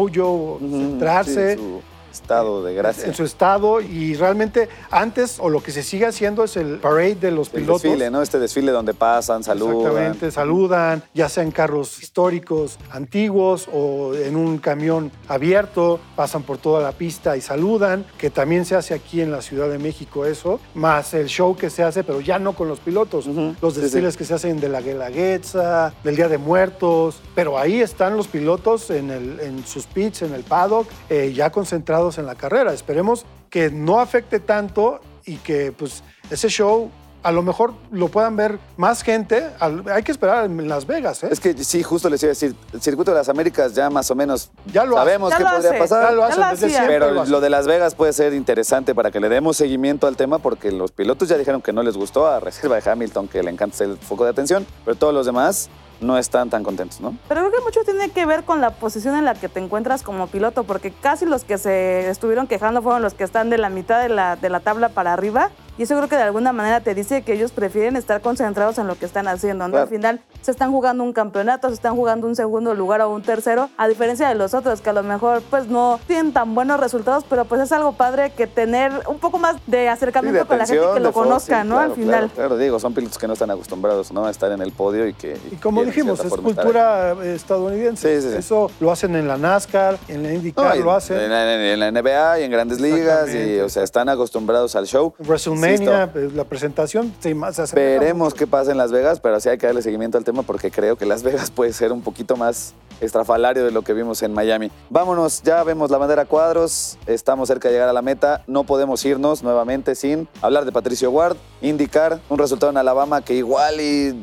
centrarse 0.60 1.56
Sí, 1.56 1.62
su 1.62 1.82
estado 2.22 2.64
de 2.64 2.74
gracia. 2.74 3.06
en 3.06 3.14
su 3.14 3.24
estado 3.24 3.82
y 3.82 4.14
realmente 4.16 4.70
antes 4.92 5.38
o 5.40 5.50
lo 5.50 5.62
que 5.64 5.72
se 5.72 5.84
sigue 5.84 6.06
haciendo 6.06 6.44
es 6.44 6.58
el 6.58 6.78
parade 6.80 7.16
de 7.16 7.32
los 7.32 7.48
El 7.54 7.62
pilotos. 7.62 7.84
desfile, 7.84 8.10
¿no? 8.12 8.22
Este 8.22 8.40
desfile 8.40 8.72
donde 8.72 8.94
pasan, 8.94 9.44
saludan. 9.44 9.78
Exactamente, 9.78 10.32
saludan, 10.32 11.04
ya 11.14 11.30
sea 11.30 11.44
en 11.44 11.52
carros 11.52 12.02
históricos 12.02 12.78
antiguos 12.92 13.68
o 13.74 14.14
en 14.14 14.36
un 14.36 14.58
camión 14.58 15.12
abierto, 15.28 16.00
pasan 16.16 16.44
por 16.44 16.58
toda 16.58 16.82
la 16.82 16.92
pista 16.92 17.36
y 17.38 17.42
saludan, 17.42 18.06
que 18.18 18.30
también 18.30 18.66
se 18.66 18.76
hace 18.76 18.94
aquí 18.94 19.22
en 19.22 19.32
la 19.32 19.42
Ciudad 19.42 19.70
de 19.70 19.78
México 19.78 20.26
eso, 20.26 20.60
más 20.74 21.14
el 21.14 21.28
show 21.28 21.56
que 21.56 21.70
se 21.70 21.84
hace, 21.84 22.04
pero 22.04 22.22
ya 22.22 22.40
no 22.40 22.54
con 22.54 22.68
los 22.68 22.80
pilotos, 22.80 23.28
los 23.28 23.74
sí, 23.74 23.82
desfiles 23.82 24.14
sí. 24.14 24.18
que 24.20 24.26
se 24.26 24.34
hacen 24.34 24.60
de 24.60 24.70
la 24.70 24.82
Guelaguetza, 24.82 25.94
del 26.04 26.16
Día 26.16 26.28
de 26.30 26.38
Muertos, 26.38 27.20
pero 27.36 27.58
ahí 27.58 27.82
están 27.82 28.16
los 28.16 28.28
pilotos 28.28 28.90
en, 28.90 29.10
el- 29.12 29.40
en 29.40 29.66
sus 29.66 29.86
pits, 29.86 30.22
en 30.22 30.34
el 30.34 30.44
paddock, 30.44 30.88
eh, 31.10 31.34
ya 31.36 31.52
concentrados 31.52 32.07
en 32.18 32.26
la 32.26 32.36
carrera. 32.36 32.74
Esperemos 32.74 33.26
que 33.50 33.70
no 33.72 34.00
afecte 34.00 34.40
tanto 34.40 35.00
y 35.26 35.36
que 35.38 35.72
pues 35.72 36.04
ese 36.30 36.48
show 36.50 36.90
a 37.24 37.32
lo 37.32 37.42
mejor 37.44 37.74
lo 37.92 38.08
puedan 38.08 38.38
ver 38.38 38.58
más 38.78 39.02
gente. 39.04 39.46
Hay 39.92 40.04
que 40.04 40.14
esperar 40.14 40.46
en 40.46 40.70
Las 40.70 40.86
Vegas, 40.88 41.24
¿eh? 41.24 41.30
Es 41.30 41.42
que 41.42 41.62
sí, 41.62 41.84
justo 41.84 42.10
les 42.10 42.24
iba 42.24 42.30
a 42.30 42.32
decir, 42.32 42.56
el 42.72 42.82
circuito 42.82 43.12
de 43.12 43.18
las 43.18 43.28
Américas 43.28 43.74
ya 43.74 43.90
más 43.90 44.10
o 44.12 44.16
menos 44.16 44.50
Ya 44.72 44.86
lo 44.86 44.96
sabemos 44.96 45.32
Ya 45.32 45.38
qué 45.38 45.44
lo 45.44 45.50
podría 45.50 45.70
hace. 45.72 45.80
pasar. 45.80 46.04
Ya 46.04 46.12
lo 46.12 46.22
Ya 46.22 46.28
hacen 46.28 46.40
lo 46.42 46.50
desde 46.52 46.66
hacía. 46.68 46.78
siempre. 46.78 47.00
Pero 47.00 47.26
lo 47.26 47.42
de 47.42 47.50
Las 47.50 47.68
Vegas 47.68 47.96
puede 47.96 48.14
ser 48.14 48.34
interesante 48.34 48.96
para 48.96 49.12
que 49.12 49.20
le 49.20 49.28
demos 49.28 49.58
seguimiento 49.58 50.08
al 50.08 50.16
tema 50.16 50.40
porque 50.40 50.72
los 50.72 50.92
pilotos 50.94 51.28
ya 51.28 51.38
dijeron 51.38 51.62
que 51.62 51.74
no 51.74 51.84
les 51.84 51.98
gustó 51.98 52.28
a 52.28 52.40
reserva 52.40 52.80
de 52.80 52.90
Hamilton, 52.90 53.28
que 53.28 53.44
le 53.44 53.52
encanta 53.52 53.76
ser 53.76 53.90
el 53.90 53.98
foco 53.98 54.24
de 54.24 54.30
atención, 54.30 54.66
pero 54.86 54.96
todos 54.96 55.14
los 55.14 55.26
demás 55.26 55.70
no 56.01 56.18
están 56.18 56.50
tan 56.50 56.63
contentos, 56.63 57.01
¿no? 57.01 57.18
Pero 57.27 57.42
creo 57.42 57.51
que 57.51 57.63
mucho 57.63 57.84
tiene 57.84 58.10
que 58.10 58.25
ver 58.25 58.44
con 58.44 58.62
la 58.62 58.72
posición 58.72 59.16
en 59.16 59.25
la 59.25 59.34
que 59.34 59.50
te 59.50 59.60
encuentras 59.60 60.04
como 60.04 60.27
piloto, 60.27 60.63
porque 60.63 60.92
casi 60.92 61.25
los 61.25 61.44
que 61.44 61.58
se 61.58 62.10
estuvieron 62.10 62.48
quejando 62.48 62.82
fueron 62.82 63.01
los 63.01 63.13
que 63.13 63.24
están 63.24 63.50
de 63.50 63.58
la 63.58 63.70
mitad 63.70 64.01
de 64.01 64.10
la, 64.10 64.36
de 64.36 64.50
la 64.50 64.60
tabla 64.60 64.89
para 64.89 65.13
arriba. 65.13 65.51
Y 65.77 65.84
eso 65.84 65.96
creo 65.96 66.10
que 66.10 66.15
de 66.15 66.24
alguna 66.24 66.51
manera 66.53 66.81
te 66.81 66.93
dice 66.93 67.22
que 67.22 67.34
ellos 67.34 67.51
prefieren 67.51 67.96
estar 67.96 68.22
concentrados 68.22 68.77
en 68.77 68.88
lo 68.88 68.96
que 68.96 69.05
están 69.05 69.27
haciendo. 69.27 69.65
¿no? 69.67 69.72
Claro. 69.72 69.84
Al 69.84 69.89
final 69.89 70.22
se 70.41 70.51
están 70.51 70.72
jugando 70.72 71.03
un 71.03 71.13
campeonato, 71.13 71.69
se 71.69 71.75
están 71.75 71.96
jugando 71.96 72.27
un 72.27 72.36
segundo 72.36 72.74
lugar 72.74 73.01
o 73.01 73.10
un 73.10 73.22
tercero, 73.22 73.69
a 73.77 73.88
diferencia 73.88 74.27
de 74.27 74.36
los 74.36 74.53
otros 74.53 74.81
que 74.81 74.89
a 74.89 74.93
lo 74.93 75.03
mejor 75.03 75.41
pues 75.50 75.67
no 75.67 76.00
tienen 76.07 76.34
tan 76.34 76.53
buenos 76.55 76.79
resultados, 76.79 77.24
pero 77.29 77.46
pues 77.46 77.62
es 77.62 77.72
algo 77.72 77.93
padre 77.93 78.31
que 78.31 78.48
tener 78.48 78.91
un 79.07 79.19
poco 79.19 79.38
más 79.38 79.55
de 79.65 79.77
Sí, 79.77 79.84
de 79.84 79.89
acercamiento 79.89 80.48
con 80.48 80.57
la 80.57 80.65
gente 80.65 80.81
que 80.93 81.00
lo 81.00 81.12
foco, 81.12 81.25
conozca, 81.25 81.62
sí, 81.62 81.67
¿no? 81.67 81.75
claro, 81.75 81.91
Al 81.91 81.96
final. 81.96 82.19
Claro, 82.19 82.34
claro, 82.36 82.57
digo, 82.57 82.79
son 82.79 82.93
pilotos 82.93 83.17
que 83.17 83.27
no 83.27 83.34
están 83.34 83.51
acostumbrados 83.51 84.12
¿no? 84.12 84.25
a 84.25 84.31
estar 84.31 84.51
en 84.51 84.62
el 84.62 84.72
podio 84.72 85.07
y 85.07 85.13
que. 85.13 85.38
Y 85.51 85.55
como 85.57 85.84
dijimos, 85.84 86.19
es 86.24 86.34
cultura 86.34 87.13
eh, 87.24 87.36
estadounidense. 87.36 88.15
Sí, 88.15 88.27
sí, 88.27 88.31
sí. 88.34 88.38
Eso 88.39 88.72
lo 88.79 88.91
hacen 88.91 89.15
en 89.15 89.27
la 89.27 89.38
NASCAR, 89.38 89.98
en 90.07 90.24
la. 90.24 90.34
IndyCar 90.34 90.77
No, 90.77 90.84
lo 90.84 90.91
hacen. 90.93 91.19
En 91.19 91.29
la, 91.29 91.74
en 91.74 91.79
la 91.79 91.91
NBA 91.91 92.39
y 92.39 92.43
en 92.43 92.51
grandes 92.51 92.81
ligas, 92.81 93.34
y, 93.34 93.60
o 93.60 93.69
sea, 93.69 93.84
están 93.84 94.10
acostumbrados 94.10 94.75
al 94.75 94.88
show. 94.88 95.13
WrestleMania, 95.19 95.67
eh, 95.76 96.30
la 96.34 96.44
presentación, 96.44 97.14
se 97.20 97.32
asemeja 97.32 97.76
Veremos 97.76 98.34
qué 98.34 98.48
pasa 98.48 98.72
en 98.72 98.78
Las 98.78 98.92
Vegas, 98.92 99.20
pero 99.20 99.40
sí 99.40 99.50
hay 99.50 99.58
que 99.58 99.68
darle 99.68 99.82
seguimiento 99.82 100.18
al 100.18 100.24
tema 100.24 100.44
porque 100.44 100.72
creo 100.72 100.98
que 100.98 101.06
Las 101.06 101.24
Vegas 101.24 101.52
puede 101.56 101.74
ser 101.74 101.92
un 101.92 102.02
poquito 102.02 102.36
más 102.36 102.74
estrafalario 103.00 103.64
de 103.64 103.70
lo 103.72 103.84
que 103.84 103.94
vimos 103.94 104.24
en 104.24 104.34
Miami. 104.34 104.72
Vámonos, 104.90 105.44
ya 105.44 105.64
vemos 105.64 105.92
la 105.92 106.00
bandera 106.00 106.26
cuadros, 106.26 106.98
estamos 107.06 107.48
cerca 107.48 107.68
de 107.68 107.76
llegar 107.76 107.90
a 107.90 107.94
la 107.94 108.02
meta, 108.02 108.44
no 108.48 108.64
podemos 108.64 109.06
irnos 109.06 109.44
nuevamente 109.44 109.94
sin 109.94 110.28
hablar 110.42 110.66
de 110.66 110.72
Patricio 110.72 111.12
Ward, 111.12 111.38
indicar 111.62 112.20
un 112.28 112.40
resultado 112.40 112.72
en 112.72 112.78
Alabama 112.78 113.22
que 113.22 113.36
igual 113.36 113.80
y 113.80 114.16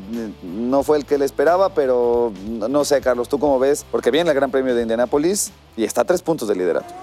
no 0.43 0.83
fue 0.83 0.97
el 0.97 1.05
que 1.05 1.17
le 1.17 1.23
esperaba, 1.23 1.69
pero 1.69 2.33
no 2.47 2.75
no 2.75 2.83
sé, 2.83 2.99
Carlos, 2.99 3.29
¿tú 3.29 3.39
cómo 3.39 3.57
ves? 3.57 3.85
Porque 3.89 4.11
viene 4.11 4.29
el 4.29 4.35
Gran 4.35 4.51
Premio 4.51 4.75
de 4.75 4.81
Indianápolis 4.81 5.53
y 5.77 5.85
está 5.85 6.01
a 6.01 6.03
tres 6.03 6.21
puntos 6.21 6.49
de 6.49 6.55
liderato. 6.55 6.93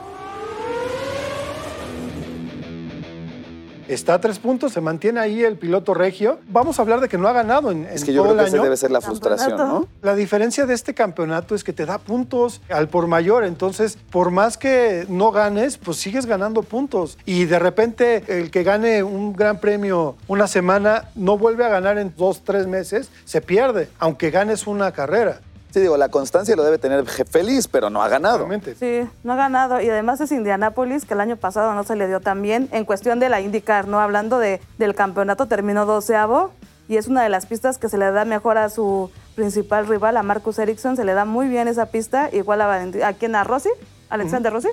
Está 3.89 4.15
a 4.15 4.21
tres 4.21 4.39
puntos, 4.39 4.73
se 4.73 4.81
mantiene 4.81 5.21
ahí 5.21 5.43
el 5.43 5.57
piloto 5.57 5.95
regio. 5.95 6.39
Vamos 6.49 6.79
a 6.79 6.83
hablar 6.83 7.01
de 7.01 7.09
que 7.09 7.19
no 7.19 7.29
ha 7.29 7.33
ganado 7.33 7.71
en, 7.71 7.85
Es 7.87 8.01
en 8.01 8.07
que 8.07 8.13
yo 8.13 8.23
todo 8.23 8.33
creo 8.33 8.37
que 8.37 8.43
el 8.43 8.47
esa 8.49 8.57
año. 8.57 8.65
debe 8.65 8.77
ser 8.77 8.91
la 8.91 9.01
frustración. 9.01 9.57
¿no? 9.57 9.89
La 10.03 10.15
diferencia 10.15 10.67
de 10.67 10.75
este 10.75 10.95
campeonato 10.95 11.55
es 11.55 11.65
que 11.65 11.73
te 11.73 11.87
da 11.87 11.99
puntos 11.99 12.61
al 12.69 12.89
por 12.89 13.07
mayor, 13.07 13.45
entonces 13.45 13.99
por 14.11 14.31
más 14.31 14.57
que 14.57 15.07
no 15.09 15.33
ganes, 15.33 15.79
pues 15.79 15.99
sigues 15.99 16.27
ganando 16.27 16.63
puntos. 16.63 17.19
Y 17.25 17.45
de 17.47 17.59
repente 17.59 18.25
el 18.29 18.51
que 18.51 18.63
gane 18.63 19.03
un 19.03 19.33
gran 19.33 19.59
premio 19.59 20.17
una 20.29 20.47
semana 20.47 21.11
no 21.15 21.39
vuelve 21.39 21.65
a 21.65 21.69
ganar 21.69 21.99
en 21.99 22.13
dos, 22.17 22.43
tres 22.45 22.67
meses, 22.67 23.11
se 23.25 23.41
pierde, 23.41 23.89
aunque 23.99 24.31
ganes 24.31 24.67
una 24.67 24.93
carrera. 24.93 25.41
Sí, 25.73 25.81
digo, 25.81 25.97
la 25.97 26.09
constancia 26.11 26.55
lo 26.55 26.63
debe 26.65 26.79
tener 26.79 27.05
feliz, 27.07 27.67
pero 27.67 27.89
no 27.91 28.03
ha 28.03 28.09
ganado. 28.09 28.39
Realmente. 28.39 28.75
Sí, 28.75 29.09
no 29.25 29.33
ha 29.33 29.37
ganado. 29.37 29.81
Y 29.81 29.89
además 29.89 30.21
es 30.21 30.31
Indianápolis, 30.33 31.05
que 31.07 31.15
el 31.15 31.21
año 31.21 31.37
pasado 31.37 31.73
no 31.75 31.83
se 31.85 31.97
le 31.97 32.07
dio 32.07 32.21
tan 32.21 32.43
bien. 32.43 32.69
En 32.73 32.85
cuestión 32.85 33.19
de 33.21 33.29
la 33.31 33.41
IndyCar, 33.41 33.89
¿no? 33.89 33.99
Hablando 34.01 34.39
de, 34.39 34.61
del 34.79 34.95
campeonato, 34.95 35.47
terminó 35.47 35.87
doceavo. 35.87 36.51
Y 36.89 36.97
es 36.99 37.07
una 37.09 37.23
de 37.23 37.29
las 37.31 37.47
pistas 37.47 37.79
que 37.79 37.89
se 37.89 37.97
le 37.97 38.11
da 38.11 38.25
mejor 38.27 38.59
a 38.59 38.69
su 38.69 39.11
principal 39.35 39.87
rival, 39.87 40.17
a 40.19 40.23
Marcus 40.23 40.59
Ericsson. 40.59 40.97
Se 40.97 41.05
le 41.05 41.15
da 41.15 41.25
muy 41.25 41.49
bien 41.49 41.69
esa 41.69 41.87
pista. 41.87 42.29
Igual 42.33 42.61
a, 42.61 42.67
Valenti- 42.69 43.03
a 43.03 43.15
quién, 43.15 43.35
a 43.35 43.45
Rossi, 43.45 43.71
Alexander 44.11 44.53
Rossi. 44.53 44.69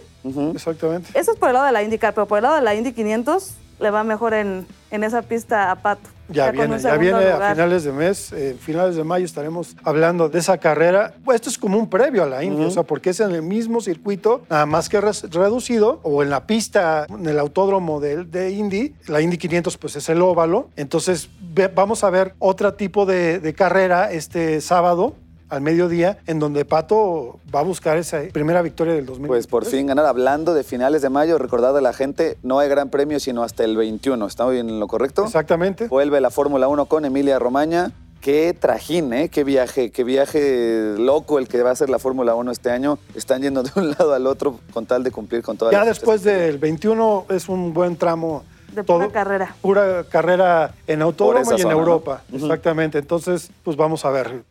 Exactamente. 0.54 1.18
Eso 1.18 1.32
es 1.32 1.38
por 1.38 1.50
el 1.50 1.54
lado 1.54 1.66
de 1.68 1.72
la 1.72 1.82
IndyCar, 1.84 2.14
pero 2.14 2.28
por 2.28 2.40
el 2.40 2.44
lado 2.44 2.56
de 2.56 2.62
la 2.62 2.76
Indy 2.76 2.92
500 2.92 3.52
le 3.80 3.90
va 3.90 4.04
mejor 4.04 4.34
en, 4.34 4.68
en 4.92 5.04
esa 5.06 5.22
pista 5.22 5.72
a 5.72 5.76
Pato. 5.78 6.10
Ya, 6.30 6.52
viene, 6.52 6.80
ya 6.80 6.96
viene 6.98 7.18
a 7.18 7.34
lugar. 7.34 7.54
finales 7.56 7.84
de 7.84 7.92
mes, 7.92 8.32
eh, 8.34 8.56
finales 8.60 8.96
de 8.96 9.04
mayo 9.04 9.26
estaremos 9.26 9.76
hablando 9.84 10.30
de 10.30 10.40
esa 10.40 10.58
carrera. 10.58 11.14
Pues 11.26 11.36
esto 11.36 11.50
es 11.50 11.58
como 11.58 11.78
un 11.78 11.90
previo 11.90 12.24
a 12.24 12.26
la 12.28 12.44
Indy, 12.44 12.64
o 12.66 12.72
sea, 12.72 12.84
porque 12.84 13.10
es 13.12 13.20
en 13.20 13.32
el 13.32 13.42
mismo 13.42 13.82
circuito, 13.82 14.42
nada 14.50 14.66
más 14.66 14.90
que 14.90 15.00
reducido, 15.02 16.00
o 16.04 16.24
en 16.24 16.30
la 16.30 16.46
pista, 16.46 17.06
en 17.10 17.26
el 17.28 17.40
autódromo 17.40 18.00
de, 18.00 18.24
de 18.26 18.52
Indy. 18.52 18.94
La 19.08 19.22
Indy 19.22 19.38
500 19.38 19.78
pues 19.78 19.96
es 19.96 20.08
el 20.10 20.22
óvalo. 20.22 20.70
Entonces 20.76 21.30
ve- 21.54 21.68
vamos 21.74 22.04
a 22.04 22.10
ver 22.10 22.36
otro 22.40 22.74
tipo 22.74 23.06
de, 23.06 23.40
de 23.40 23.54
carrera 23.54 24.12
este 24.12 24.62
sábado 24.62 25.16
al 25.50 25.62
mediodía, 25.62 26.20
en 26.28 26.40
donde 26.40 26.64
Pato 26.66 27.40
va 27.54 27.62
a 27.62 27.64
buscar 27.64 27.98
esa 27.98 28.22
primera 28.32 28.62
victoria 28.62 28.94
del 28.94 29.06
2023. 29.06 29.28
Pues 29.28 29.48
por 29.48 29.66
fin 29.66 29.88
ganar. 29.88 30.06
Hablando 30.06 30.54
de 30.54 30.64
finales 30.64 31.02
de 31.02 31.10
mayo, 31.10 31.38
recordad 31.38 31.78
a 31.78 31.82
la 31.82 31.94
gente, 31.94 32.38
no 32.44 32.60
hay 32.60 32.70
gran 32.70 32.90
premio 32.90 33.20
sino 33.20 33.44
hasta 33.44 33.64
el 33.64 33.76
21. 33.76 34.26
¿Estamos 34.26 34.54
bien 34.54 34.70
en 34.70 34.80
lo 34.80 34.88
correcto? 34.88 35.26
Exactamente. 35.26 35.88
Vuelve 35.88 36.22
la 36.22 36.30
Fórmula 36.30 36.68
1 36.68 36.86
con 36.86 37.06
Emilia 37.06 37.40
Romaña. 37.40 37.92
Qué 38.22 38.54
trajín, 38.54 39.14
¿eh? 39.14 39.30
Qué 39.30 39.46
viaje, 39.46 39.92
qué 39.92 40.04
viaje 40.04 40.96
loco 40.98 41.40
el 41.40 41.48
que 41.48 41.64
va 41.64 41.72
a 41.72 41.76
ser 41.76 41.90
la 41.90 42.00
Fórmula 42.00 42.36
1 42.36 42.52
este 42.52 42.70
año. 42.70 43.00
Están 43.16 43.42
yendo 43.42 43.64
de 43.64 43.72
un 43.76 43.92
lado 43.98 44.14
al 44.14 44.28
otro 44.28 44.60
con 44.74 44.86
tal 44.86 45.04
de 45.04 45.12
cumplir 45.12 45.42
con 45.42 45.58
todas 45.58 45.72
Ya 45.72 45.80
las 45.80 45.88
después 46.00 46.22
fechas. 46.22 46.38
del 46.40 46.58
21 46.58 47.26
es 47.30 47.48
un 47.48 47.74
buen 47.74 47.96
tramo. 47.96 48.44
De 48.74 48.84
pura 48.84 49.08
carrera. 49.08 49.56
Pura 49.62 50.04
carrera 50.04 50.74
en 50.86 51.02
autódromo 51.02 51.58
y 51.58 51.62
en. 51.62 51.72
Europa. 51.72 52.22
Exactamente. 52.32 53.00
Entonces, 53.00 53.50
pues 53.64 53.76
vamos 53.78 54.06
a 54.06 54.12
ver. 54.12 54.44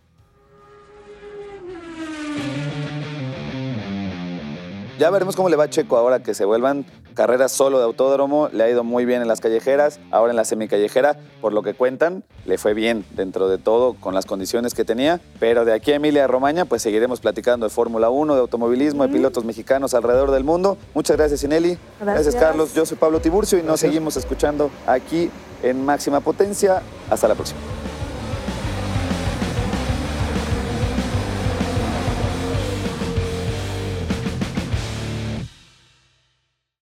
Ya 4.98 5.10
veremos 5.10 5.36
cómo 5.36 5.48
le 5.48 5.54
va 5.54 5.64
a 5.64 5.70
Checo 5.70 5.96
ahora 5.96 6.24
que 6.24 6.34
se 6.34 6.44
vuelvan 6.44 6.84
carreras 7.14 7.52
solo 7.52 7.78
de 7.78 7.84
autódromo. 7.84 8.48
Le 8.52 8.64
ha 8.64 8.68
ido 8.68 8.82
muy 8.82 9.04
bien 9.04 9.22
en 9.22 9.28
las 9.28 9.40
callejeras, 9.40 10.00
ahora 10.10 10.32
en 10.32 10.36
la 10.36 10.44
semicallejera, 10.44 11.16
por 11.40 11.52
lo 11.52 11.62
que 11.62 11.74
cuentan, 11.74 12.24
le 12.46 12.58
fue 12.58 12.74
bien 12.74 13.04
dentro 13.12 13.48
de 13.48 13.58
todo 13.58 13.94
con 13.94 14.12
las 14.12 14.26
condiciones 14.26 14.74
que 14.74 14.84
tenía. 14.84 15.20
Pero 15.38 15.64
de 15.64 15.72
aquí 15.72 15.92
a 15.92 15.96
Emilia 15.96 16.26
Romagna, 16.26 16.64
pues 16.64 16.82
seguiremos 16.82 17.20
platicando 17.20 17.64
de 17.66 17.70
Fórmula 17.70 18.10
1, 18.10 18.34
de 18.34 18.40
automovilismo, 18.40 19.04
de 19.04 19.10
pilotos 19.10 19.44
mexicanos 19.44 19.94
alrededor 19.94 20.32
del 20.32 20.42
mundo. 20.42 20.76
Muchas 20.94 21.16
gracias, 21.16 21.44
Ineli. 21.44 21.78
Gracias. 22.00 22.34
Carlos. 22.34 22.74
Yo 22.74 22.84
soy 22.84 22.96
Pablo 22.96 23.20
Tiburcio 23.20 23.56
y 23.56 23.62
nos 23.62 23.68
Gracias. 23.68 23.90
seguimos 23.92 24.16
escuchando 24.16 24.68
aquí 24.84 25.30
en 25.62 25.84
Máxima 25.84 26.18
Potencia. 26.18 26.82
Hasta 27.08 27.28
la 27.28 27.36
próxima. 27.36 27.60